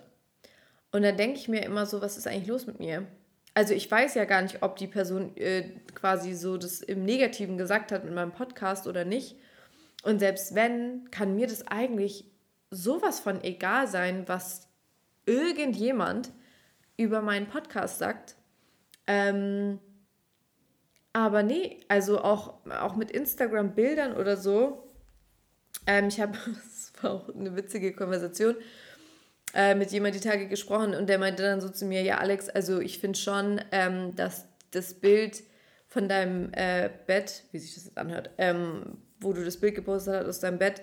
[0.95, 3.05] Und dann denke ich mir immer so, was ist eigentlich los mit mir?
[3.53, 7.59] Also ich weiß ja gar nicht, ob die Person äh, quasi so das im Negativen
[7.59, 9.36] gesagt hat mit meinem Podcast oder nicht.
[10.05, 12.26] Und selbst wenn, kann mir das eigentlich
[12.70, 14.68] sowas von egal sein, was
[15.26, 16.30] irgendjemand
[16.97, 18.36] über meinen Podcast sagt.
[19.09, 19.80] Ähm,
[21.12, 24.95] aber nee, also auch, auch mit Instagram-Bildern oder so.
[25.88, 28.55] Ähm, ich habe, das war auch eine witzige Konversation,
[29.55, 32.48] äh, mit jemandem die Tage gesprochen und der meinte dann so zu mir, ja Alex,
[32.48, 35.42] also ich finde schon, ähm, dass das Bild
[35.86, 40.14] von deinem äh, Bett, wie sich das jetzt anhört, ähm, wo du das Bild gepostet
[40.14, 40.82] hast aus deinem Bett,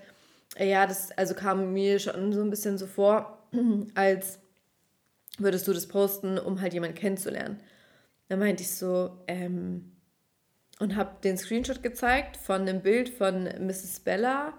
[0.55, 3.45] äh, ja, das also kam mir schon so ein bisschen so vor,
[3.95, 4.39] als
[5.37, 7.59] würdest du das posten, um halt jemanden kennenzulernen.
[8.29, 9.91] Da meinte ich so, ähm,
[10.81, 13.99] und habe den Screenshot gezeigt von einem Bild von Mrs.
[13.99, 14.53] Bella.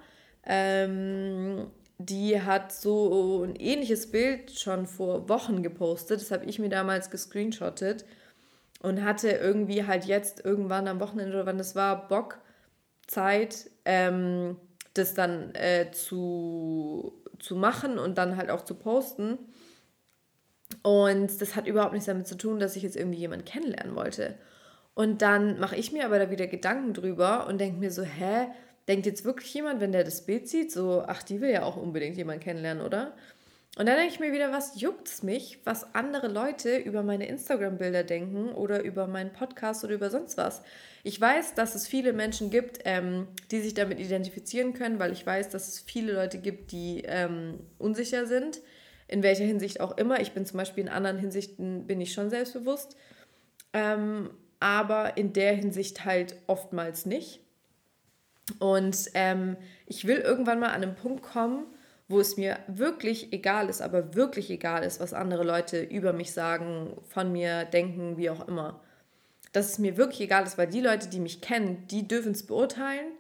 [0.45, 1.69] Ähm,
[2.09, 6.21] die hat so ein ähnliches Bild schon vor Wochen gepostet.
[6.21, 8.05] Das habe ich mir damals gescreenshottet
[8.81, 12.39] und hatte irgendwie halt jetzt irgendwann am Wochenende oder wann das war, Bock,
[13.07, 14.57] Zeit, ähm,
[14.95, 19.39] das dann äh, zu, zu machen und dann halt auch zu posten.
[20.83, 24.35] Und das hat überhaupt nichts damit zu tun, dass ich jetzt irgendwie jemanden kennenlernen wollte.
[24.95, 28.49] Und dann mache ich mir aber da wieder Gedanken drüber und denke mir so, hä,
[28.89, 31.77] denkt jetzt wirklich jemand, wenn der das Bild sieht, so, ach, die will ja auch
[31.77, 33.15] unbedingt jemanden kennenlernen, oder?
[33.79, 37.27] Und dann denke ich mir wieder, was juckt es mich, was andere Leute über meine
[37.27, 40.63] Instagram-Bilder denken oder über meinen Podcast oder über sonst was.
[41.05, 45.25] Ich weiß, dass es viele Menschen gibt, ähm, die sich damit identifizieren können, weil ich
[45.25, 48.61] weiß, dass es viele Leute gibt, die ähm, unsicher sind,
[49.09, 50.21] in welcher Hinsicht auch immer.
[50.21, 52.95] Ich bin zum Beispiel in anderen Hinsichten, bin ich schon selbstbewusst,
[53.73, 54.29] ähm,
[54.61, 57.41] aber in der Hinsicht halt oftmals nicht.
[58.59, 61.67] Und ähm, ich will irgendwann mal an einen Punkt kommen,
[62.09, 66.33] wo es mir wirklich egal ist, aber wirklich egal ist, was andere Leute über mich
[66.33, 68.81] sagen, von mir denken, wie auch immer.
[69.53, 72.47] Dass es mir wirklich egal ist, weil die Leute, die mich kennen, die dürfen es
[72.47, 73.13] beurteilen,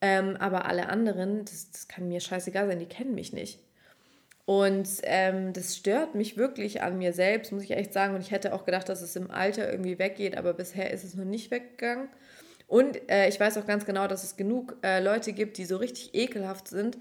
[0.00, 3.60] ähm, aber alle anderen, das, das kann mir scheißegal sein, die kennen mich nicht.
[4.46, 8.14] Und ähm, das stört mich wirklich an mir selbst, muss ich echt sagen.
[8.14, 11.14] Und ich hätte auch gedacht, dass es im Alter irgendwie weggeht, aber bisher ist es
[11.14, 12.08] noch nicht weggegangen.
[12.66, 15.76] Und äh, ich weiß auch ganz genau, dass es genug äh, Leute gibt, die so
[15.76, 16.98] richtig ekelhaft sind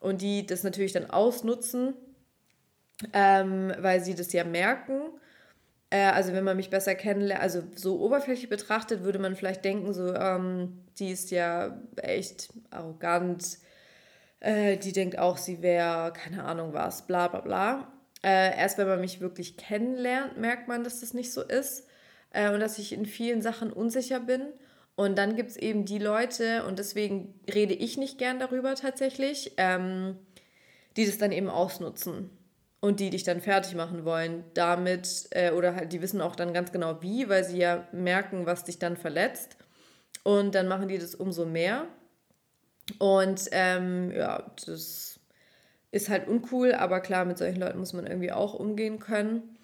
[0.00, 1.94] und die das natürlich dann ausnutzen,
[3.12, 5.02] ähm, weil sie das ja merken.
[5.90, 9.92] Äh, also wenn man mich besser kennenlernt, also so oberflächlich betrachtet, würde man vielleicht denken,
[9.92, 13.58] so, ähm, die ist ja echt arrogant,
[14.40, 17.92] äh, die denkt auch, sie wäre, keine Ahnung was, bla bla bla.
[18.24, 21.86] Äh, erst wenn man mich wirklich kennenlernt, merkt man, dass das nicht so ist
[22.32, 24.42] äh, und dass ich in vielen Sachen unsicher bin.
[24.94, 29.52] Und dann gibt es eben die Leute, und deswegen rede ich nicht gern darüber tatsächlich,
[29.56, 30.16] ähm,
[30.96, 32.30] die das dann eben ausnutzen
[32.80, 36.52] und die dich dann fertig machen wollen damit, äh, oder halt, die wissen auch dann
[36.52, 39.56] ganz genau wie, weil sie ja merken, was dich dann verletzt.
[40.24, 41.86] Und dann machen die das umso mehr.
[42.98, 45.20] Und ähm, ja, das
[45.90, 49.56] ist halt uncool, aber klar, mit solchen Leuten muss man irgendwie auch umgehen können.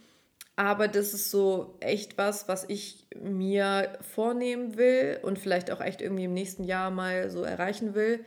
[0.59, 6.03] Aber das ist so echt was, was ich mir vornehmen will und vielleicht auch echt
[6.03, 8.25] irgendwie im nächsten Jahr mal so erreichen will,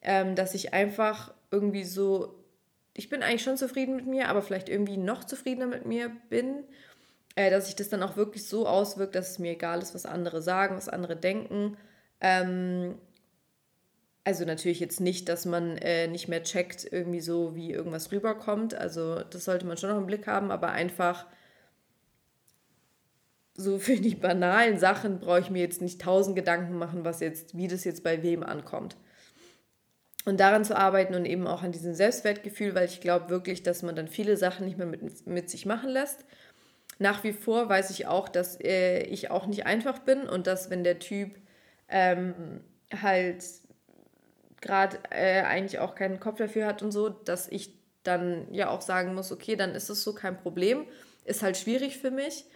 [0.00, 2.44] ähm, dass ich einfach irgendwie so,
[2.92, 6.62] ich bin eigentlich schon zufrieden mit mir, aber vielleicht irgendwie noch zufriedener mit mir bin,
[7.34, 10.06] äh, dass sich das dann auch wirklich so auswirkt, dass es mir egal ist, was
[10.06, 11.76] andere sagen, was andere denken.
[12.20, 12.98] Ähm,
[14.22, 18.74] also natürlich jetzt nicht, dass man äh, nicht mehr checkt, irgendwie so, wie irgendwas rüberkommt.
[18.74, 21.26] Also das sollte man schon noch im Blick haben, aber einfach
[23.54, 27.56] so für die banalen Sachen brauche ich mir jetzt nicht tausend Gedanken machen, was jetzt,
[27.56, 28.96] wie das jetzt bei wem ankommt.
[30.26, 33.82] Und daran zu arbeiten und eben auch an diesem Selbstwertgefühl, weil ich glaube wirklich, dass
[33.82, 36.24] man dann viele Sachen nicht mehr mit, mit sich machen lässt.
[36.98, 40.70] Nach wie vor weiß ich auch, dass äh, ich auch nicht einfach bin und dass
[40.70, 41.34] wenn der Typ
[41.88, 42.62] ähm,
[43.02, 43.44] halt
[44.62, 48.80] gerade äh, eigentlich auch keinen Kopf dafür hat und so, dass ich dann ja auch
[48.80, 50.86] sagen muss, okay, dann ist es so kein Problem.
[51.24, 52.46] Ist halt schwierig für mich.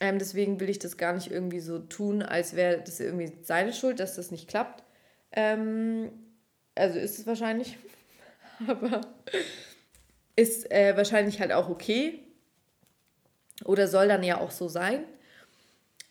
[0.00, 3.72] Ähm, deswegen will ich das gar nicht irgendwie so tun, als wäre das irgendwie seine
[3.72, 4.82] Schuld, dass das nicht klappt.
[5.32, 6.10] Ähm,
[6.74, 7.76] also ist es wahrscheinlich,
[8.66, 9.02] aber
[10.36, 12.20] ist äh, wahrscheinlich halt auch okay.
[13.64, 15.04] Oder soll dann ja auch so sein.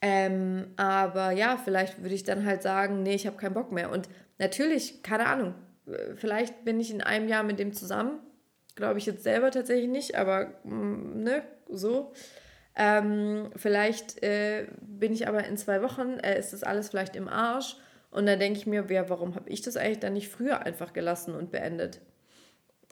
[0.02, 3.90] Ähm, aber ja, vielleicht würde ich dann halt sagen, nee, ich habe keinen Bock mehr.
[3.90, 5.56] Und natürlich, keine Ahnung,
[6.16, 8.20] vielleicht bin ich in einem Jahr mit dem zusammen.
[8.76, 12.14] Glaube ich jetzt selber tatsächlich nicht, aber mm, ne, so.
[12.76, 17.28] Ähm, vielleicht äh, bin ich aber in zwei Wochen, äh, ist das alles vielleicht im
[17.28, 17.76] Arsch.
[18.12, 20.94] Und dann denke ich mir, ja, warum habe ich das eigentlich dann nicht früher einfach
[20.94, 22.02] gelassen und beendet?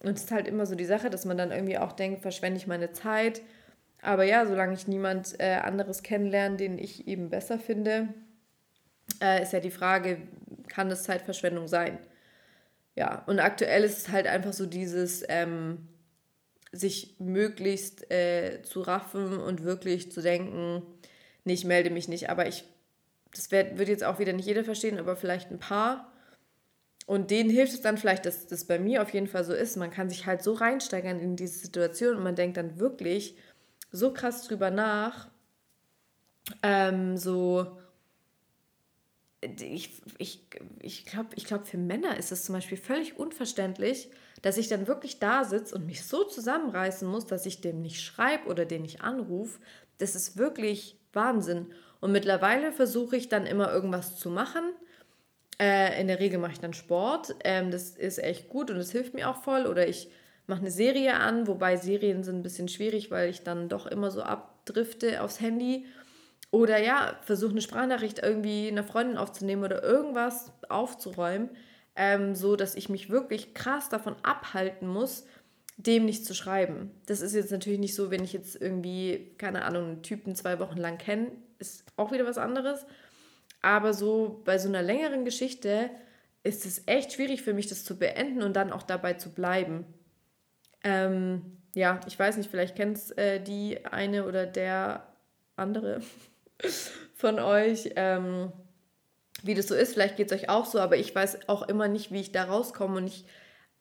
[0.04, 2.58] Und es ist halt immer so die Sache, dass man dann irgendwie auch denkt, verschwende
[2.58, 3.42] ich meine Zeit.
[4.02, 8.10] Aber ja, solange ich niemand äh, anderes kennenlerne, den ich eben besser finde,
[9.22, 10.20] äh, ist ja die Frage,
[10.68, 11.98] kann das Zeitverschwendung sein?
[12.96, 15.88] Ja, und aktuell ist es halt einfach so dieses, ähm,
[16.72, 20.84] sich möglichst äh, zu raffen und wirklich zu denken,
[21.46, 22.30] nee, ich melde mich nicht.
[22.30, 22.64] Aber ich,
[23.34, 26.12] das wird, wird jetzt auch wieder nicht jeder verstehen, aber vielleicht ein paar.
[27.06, 29.78] Und denen hilft es dann vielleicht, dass das bei mir auf jeden Fall so ist.
[29.78, 33.38] Man kann sich halt so reinsteigern in diese Situation und man denkt dann wirklich
[33.92, 35.30] so krass drüber nach.
[36.64, 37.78] Ähm, so,
[39.42, 40.46] ich, ich,
[40.82, 44.10] ich glaube, ich glaub, für Männer ist es zum Beispiel völlig unverständlich,
[44.42, 48.02] dass ich dann wirklich da sitze und mich so zusammenreißen muss, dass ich dem nicht
[48.02, 49.60] schreibe oder den nicht anrufe.
[49.98, 51.68] Das ist wirklich Wahnsinn.
[52.00, 54.64] Und mittlerweile versuche ich dann immer irgendwas zu machen.
[55.60, 57.36] Äh, in der Regel mache ich dann Sport.
[57.44, 59.66] Ähm, das ist echt gut und das hilft mir auch voll.
[59.66, 60.10] Oder ich
[60.46, 64.12] mache eine Serie an, wobei Serien sind ein bisschen schwierig, weil ich dann doch immer
[64.12, 65.88] so abdrifte aufs Handy.
[66.52, 71.50] Oder ja, versuche eine Sprachnachricht irgendwie einer Freundin aufzunehmen oder irgendwas aufzuräumen
[71.98, 75.26] ähm, so dass ich mich wirklich krass davon abhalten muss,
[75.78, 76.92] dem nicht zu schreiben.
[77.08, 80.60] Das ist jetzt natürlich nicht so, wenn ich jetzt irgendwie, keine Ahnung, einen Typen zwei
[80.60, 82.86] Wochen lang kenne, ist auch wieder was anderes.
[83.62, 85.90] Aber so bei so einer längeren Geschichte
[86.44, 89.86] ist es echt schwierig für mich, das zu beenden und dann auch dabei zu bleiben.
[90.84, 95.08] Ähm, ja, ich weiß nicht, vielleicht kennt äh, die eine oder der
[95.56, 96.02] andere
[97.16, 97.92] von euch.
[97.96, 98.52] Ähm,
[99.44, 99.94] wie das so ist.
[99.94, 102.46] Vielleicht geht es euch auch so, aber ich weiß auch immer nicht, wie ich da
[102.46, 102.98] rauskomme.
[102.98, 103.26] Und ich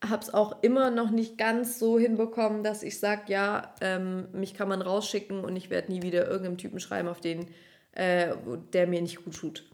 [0.02, 4.54] habe es auch immer noch nicht ganz so hinbekommen, dass ich sage, ja, ähm, mich
[4.54, 7.48] kann man rausschicken und ich werde nie wieder irgendeinem Typen schreiben, auf den,
[7.92, 8.34] äh,
[8.72, 9.64] der mir nicht gut tut.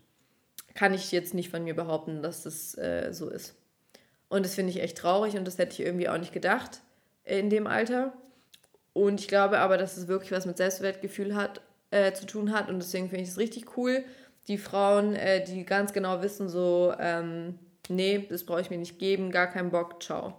[0.75, 3.57] Kann ich jetzt nicht von mir behaupten, dass das äh, so ist.
[4.29, 6.81] Und das finde ich echt traurig und das hätte ich irgendwie auch nicht gedacht
[7.25, 8.15] in dem Alter.
[8.95, 11.61] Und ich glaube aber, dass es wirklich was mit Selbstwertgefühl hat,
[11.91, 14.05] äh, zu tun hat und deswegen finde ich es richtig cool,
[14.49, 18.99] die Frauen, äh, die ganz genau wissen, so, ähm, nee, das brauche ich mir nicht
[18.99, 20.35] geben, gar keinen Bock, ciao.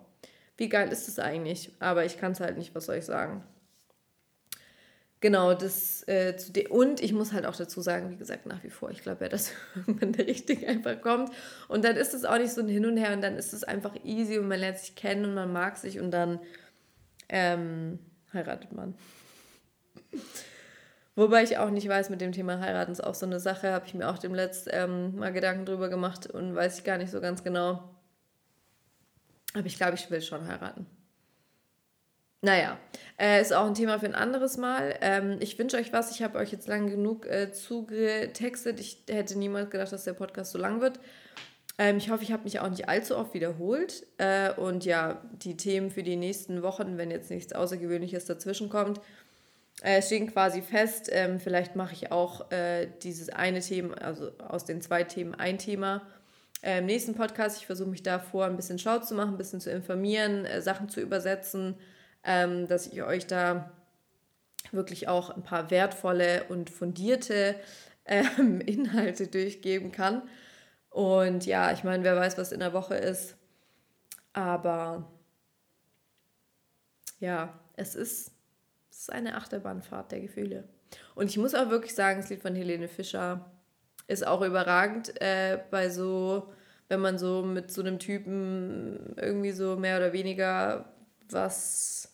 [0.57, 1.71] Wie geil ist das eigentlich?
[1.79, 3.43] Aber ich kann es halt nicht, was soll ich sagen?
[5.23, 8.61] Genau, das äh, zu de und ich muss halt auch dazu sagen, wie gesagt, nach
[8.61, 11.31] wie vor, ich glaube ja, dass irgendwann der Richtige einfach kommt.
[11.69, 13.63] Und dann ist es auch nicht so ein Hin und Her und dann ist es
[13.63, 16.39] einfach easy und man lernt sich kennen und man mag sich und dann
[17.29, 17.99] ähm,
[18.33, 18.95] heiratet man.
[21.15, 23.85] Wobei ich auch nicht weiß, mit dem Thema heiraten ist auch so eine Sache, habe
[23.85, 27.11] ich mir auch dem Letzt ähm, mal Gedanken drüber gemacht und weiß ich gar nicht
[27.11, 27.83] so ganz genau.
[29.53, 30.87] Aber ich glaube, ich will schon heiraten.
[32.41, 32.77] Naja,
[33.17, 34.97] äh, ist auch ein Thema für ein anderes Mal.
[34.99, 36.11] Ähm, ich wünsche euch was.
[36.11, 38.81] Ich habe euch jetzt lang genug äh, zugetextet.
[38.81, 40.99] Ich hätte niemals gedacht, dass der Podcast so lang wird.
[41.77, 44.05] Ähm, ich hoffe, ich habe mich auch nicht allzu oft wiederholt.
[44.17, 48.99] Äh, und ja, die Themen für die nächsten Wochen, wenn jetzt nichts Außergewöhnliches dazwischen kommt,
[49.83, 51.09] äh, stehen quasi fest.
[51.11, 55.57] Ähm, vielleicht mache ich auch äh, dieses eine Thema, also aus den zwei Themen ein
[55.57, 56.01] Thema.
[56.61, 59.59] Äh, Im nächsten Podcast, ich versuche mich davor ein bisschen schlau zu machen, ein bisschen
[59.59, 61.75] zu informieren, äh, Sachen zu übersetzen,
[62.23, 63.71] ähm, dass ich euch da
[64.71, 67.55] wirklich auch ein paar wertvolle und fundierte
[68.05, 70.21] ähm, Inhalte durchgeben kann.
[70.91, 73.35] Und ja, ich meine, wer weiß, was in der Woche ist.
[74.31, 75.11] Aber
[77.19, 78.32] ja, es ist es
[79.03, 80.63] ist eine Achterbahnfahrt der Gefühle.
[81.13, 83.51] Und ich muss auch wirklich sagen, das Lied von Helene Fischer
[84.07, 86.53] ist auch überragend äh, bei so,
[86.87, 90.93] wenn man so mit so einem Typen irgendwie so mehr oder weniger
[91.29, 92.13] was.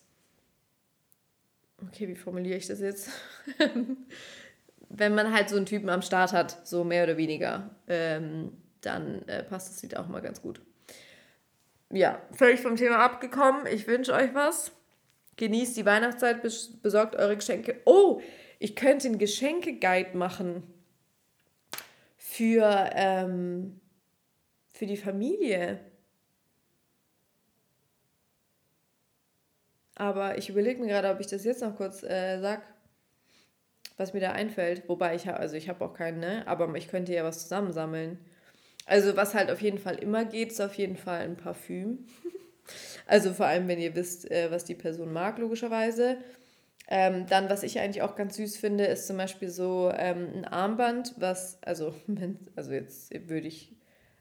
[1.86, 3.08] Okay, wie formuliere ich das jetzt?
[4.88, 9.22] wenn man halt so einen Typen am Start hat, so mehr oder weniger, ähm, dann
[9.28, 10.60] äh, passt das Lied auch mal ganz gut.
[11.92, 13.66] Ja, völlig vom Thema abgekommen.
[13.66, 14.72] Ich wünsche euch was.
[15.40, 17.80] Genießt die Weihnachtszeit, besorgt eure Geschenke.
[17.86, 18.20] Oh,
[18.58, 20.62] ich könnte einen Geschenke-Guide machen
[22.18, 23.80] für, ähm,
[24.74, 25.80] für die Familie.
[29.94, 32.60] Aber ich überlege mir gerade, ob ich das jetzt noch kurz äh, sag.
[33.96, 34.90] was mir da einfällt.
[34.90, 36.46] Wobei ich habe, also ich habe auch keinen, ne?
[36.46, 38.18] Aber ich könnte ja was zusammensammeln.
[38.84, 42.06] Also was halt auf jeden Fall immer geht, ist auf jeden Fall ein Parfüm.
[43.06, 46.18] also vor allem, wenn ihr wisst, äh, was die Person mag, logischerweise.
[46.92, 50.44] Ähm, dann, was ich eigentlich auch ganz süß finde, ist zum Beispiel so ähm, ein
[50.44, 51.94] Armband, was, also,
[52.56, 53.72] also jetzt würde ich,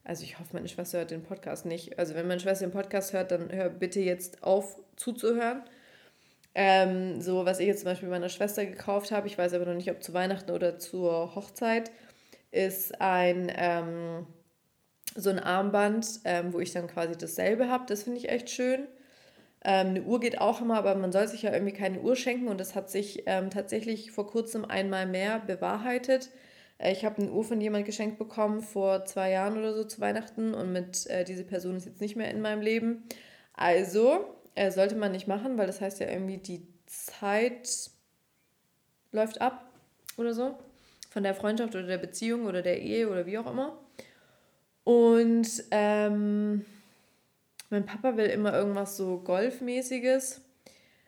[0.04, 1.98] also ich hoffe, meine Schwester hört den Podcast nicht.
[1.98, 5.64] Also wenn meine Schwester den Podcast hört, dann hör bitte jetzt auf zuzuhören.
[6.56, 9.76] Ähm, so, was ich jetzt zum Beispiel meiner Schwester gekauft habe, ich weiß aber noch
[9.76, 11.92] nicht, ob zu Weihnachten oder zur Hochzeit,
[12.52, 14.28] ist ein, ähm,
[15.16, 17.86] so ein Armband, ähm, wo ich dann quasi dasselbe habe.
[17.88, 18.88] Das finde ich echt schön.
[19.64, 22.48] Ähm, eine Uhr geht auch immer, aber man soll sich ja irgendwie keine Uhr schenken
[22.48, 26.30] und das hat sich ähm, tatsächlich vor kurzem einmal mehr bewahrheitet.
[26.78, 30.00] Äh, ich habe eine Uhr von jemand geschenkt bekommen vor zwei Jahren oder so zu
[30.00, 33.04] Weihnachten und mit äh, diese Person ist jetzt nicht mehr in meinem Leben.
[33.54, 37.92] Also äh, sollte man nicht machen, weil das heißt ja irgendwie die Zeit
[39.12, 39.66] läuft ab
[40.18, 40.58] oder so
[41.10, 43.78] von der Freundschaft oder der Beziehung oder der Ehe oder wie auch immer.
[44.84, 46.66] Und ähm,
[47.70, 50.42] mein Papa will immer irgendwas so Golfmäßiges.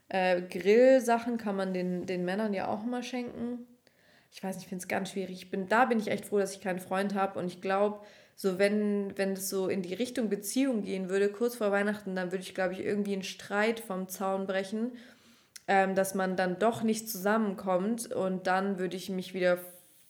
[0.09, 3.65] Äh, Grillsachen kann man den, den Männern ja auch immer schenken.
[4.31, 5.31] Ich weiß nicht, ich finde es ganz schwierig.
[5.31, 7.39] Ich bin, da bin ich echt froh, dass ich keinen Freund habe.
[7.39, 7.99] Und ich glaube,
[8.35, 12.31] so wenn, wenn es so in die Richtung Beziehung gehen würde, kurz vor Weihnachten, dann
[12.31, 14.93] würde ich, glaube ich, irgendwie einen Streit vom Zaun brechen,
[15.67, 18.11] ähm, dass man dann doch nicht zusammenkommt.
[18.11, 19.57] Und dann würde ich mich wieder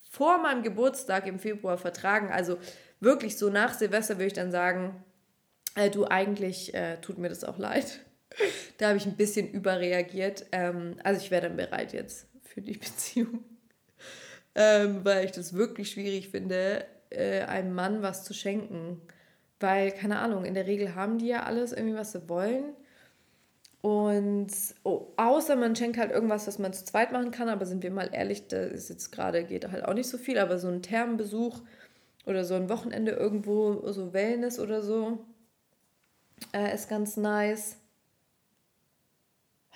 [0.10, 2.32] vor meinem Geburtstag im Februar vertragen.
[2.32, 2.58] Also
[3.02, 5.04] wirklich so nach Silvester würde ich dann sagen,
[5.76, 8.00] äh, du, eigentlich äh, tut mir das auch leid.
[8.78, 10.46] da habe ich ein bisschen überreagiert.
[10.54, 13.44] Ähm, also ich wäre dann bereit jetzt für die Beziehung.
[14.54, 19.02] Ähm, weil ich das wirklich schwierig finde, äh, einem Mann was zu schenken.
[19.60, 22.74] Weil, keine Ahnung, in der Regel haben die ja alles irgendwie, was sie wollen.
[23.82, 24.52] Und
[24.84, 27.90] oh, außer man schenkt halt irgendwas, was man zu zweit machen kann, aber sind wir
[27.90, 30.84] mal ehrlich, da ist jetzt gerade, geht halt auch nicht so viel, aber so ein
[30.84, 31.62] Thermenbesuch
[32.26, 35.26] oder so ein Wochenende irgendwo, so Wellness oder so,
[36.54, 37.78] äh, ist ganz nice.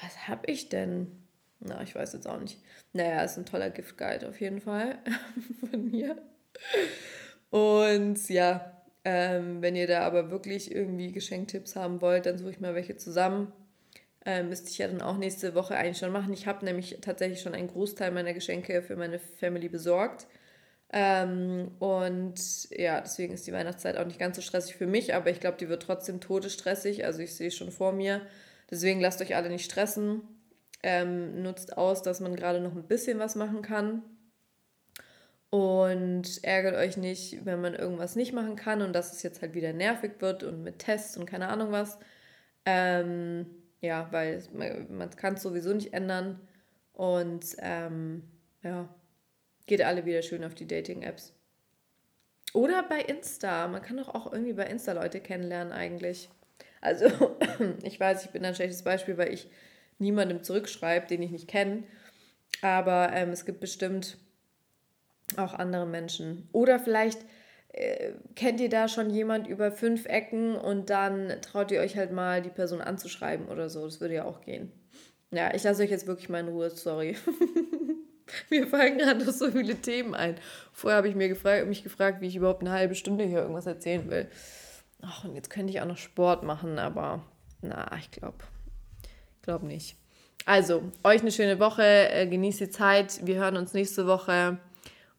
[0.01, 1.23] Was hab ich denn?
[1.59, 2.59] Na, ich weiß jetzt auch nicht.
[2.93, 4.99] Naja, ist ein toller Giftguide auf jeden Fall
[5.69, 6.17] von mir.
[7.49, 12.59] Und ja, ähm, wenn ihr da aber wirklich irgendwie Geschenktipps haben wollt, dann suche ich
[12.59, 13.53] mal welche zusammen.
[14.25, 16.33] Ähm, müsste ich ja dann auch nächste Woche eigentlich schon machen.
[16.33, 20.25] Ich habe nämlich tatsächlich schon einen Großteil meiner Geschenke für meine Family besorgt.
[20.97, 25.29] Ähm, und ja, deswegen ist die Weihnachtszeit auch nicht ganz so stressig für mich, aber
[25.29, 27.03] ich glaube, die wird trotzdem todesstressig.
[27.03, 28.21] Also ich sehe schon vor mir.
[28.71, 30.21] Deswegen lasst euch alle nicht stressen.
[30.83, 34.03] Ähm, nutzt aus, dass man gerade noch ein bisschen was machen kann.
[35.49, 39.53] Und ärgert euch nicht, wenn man irgendwas nicht machen kann und dass es jetzt halt
[39.53, 41.99] wieder nervig wird und mit Tests und keine Ahnung was.
[42.65, 43.47] Ähm,
[43.81, 46.39] ja, weil man, man kann es sowieso nicht ändern.
[46.93, 48.23] Und ähm,
[48.63, 48.87] ja,
[49.66, 51.34] Geht alle wieder schön auf die Dating-Apps.
[52.53, 53.68] Oder bei Insta.
[53.68, 56.30] Man kann doch auch irgendwie bei Insta Leute kennenlernen eigentlich.
[56.82, 57.07] Also,
[57.84, 59.49] ich weiß, ich bin ein schlechtes Beispiel, weil ich
[59.97, 61.84] niemandem zurückschreibe, den ich nicht kenne.
[62.61, 64.18] Aber ähm, es gibt bestimmt
[65.36, 66.47] auch andere Menschen.
[66.51, 67.20] Oder vielleicht
[67.70, 72.11] äh, kennt ihr da schon jemand über fünf Ecken und dann traut ihr euch halt
[72.11, 73.84] mal, die Person anzuschreiben oder so.
[73.84, 74.72] Das würde ja auch gehen.
[75.32, 77.18] Ja, ich lasse euch jetzt wirklich mal in Ruhe, sorry.
[78.49, 80.36] Mir fallen gerade so viele Themen ein.
[80.73, 83.65] Vorher habe ich mir gefragt, mich gefragt, wie ich überhaupt eine halbe Stunde hier irgendwas
[83.65, 84.28] erzählen will.
[85.01, 87.23] Ach, und jetzt könnte ich auch noch Sport machen, aber
[87.61, 88.38] na, ich glaube,
[89.41, 89.97] glaube nicht.
[90.45, 93.26] Also, euch eine schöne Woche, äh, genießt die Zeit.
[93.26, 94.59] Wir hören uns nächste Woche.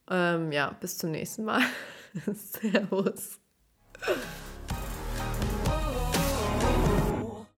[0.08, 1.62] Ähm, ja, bis zum nächsten Mal.
[2.34, 3.40] Servus.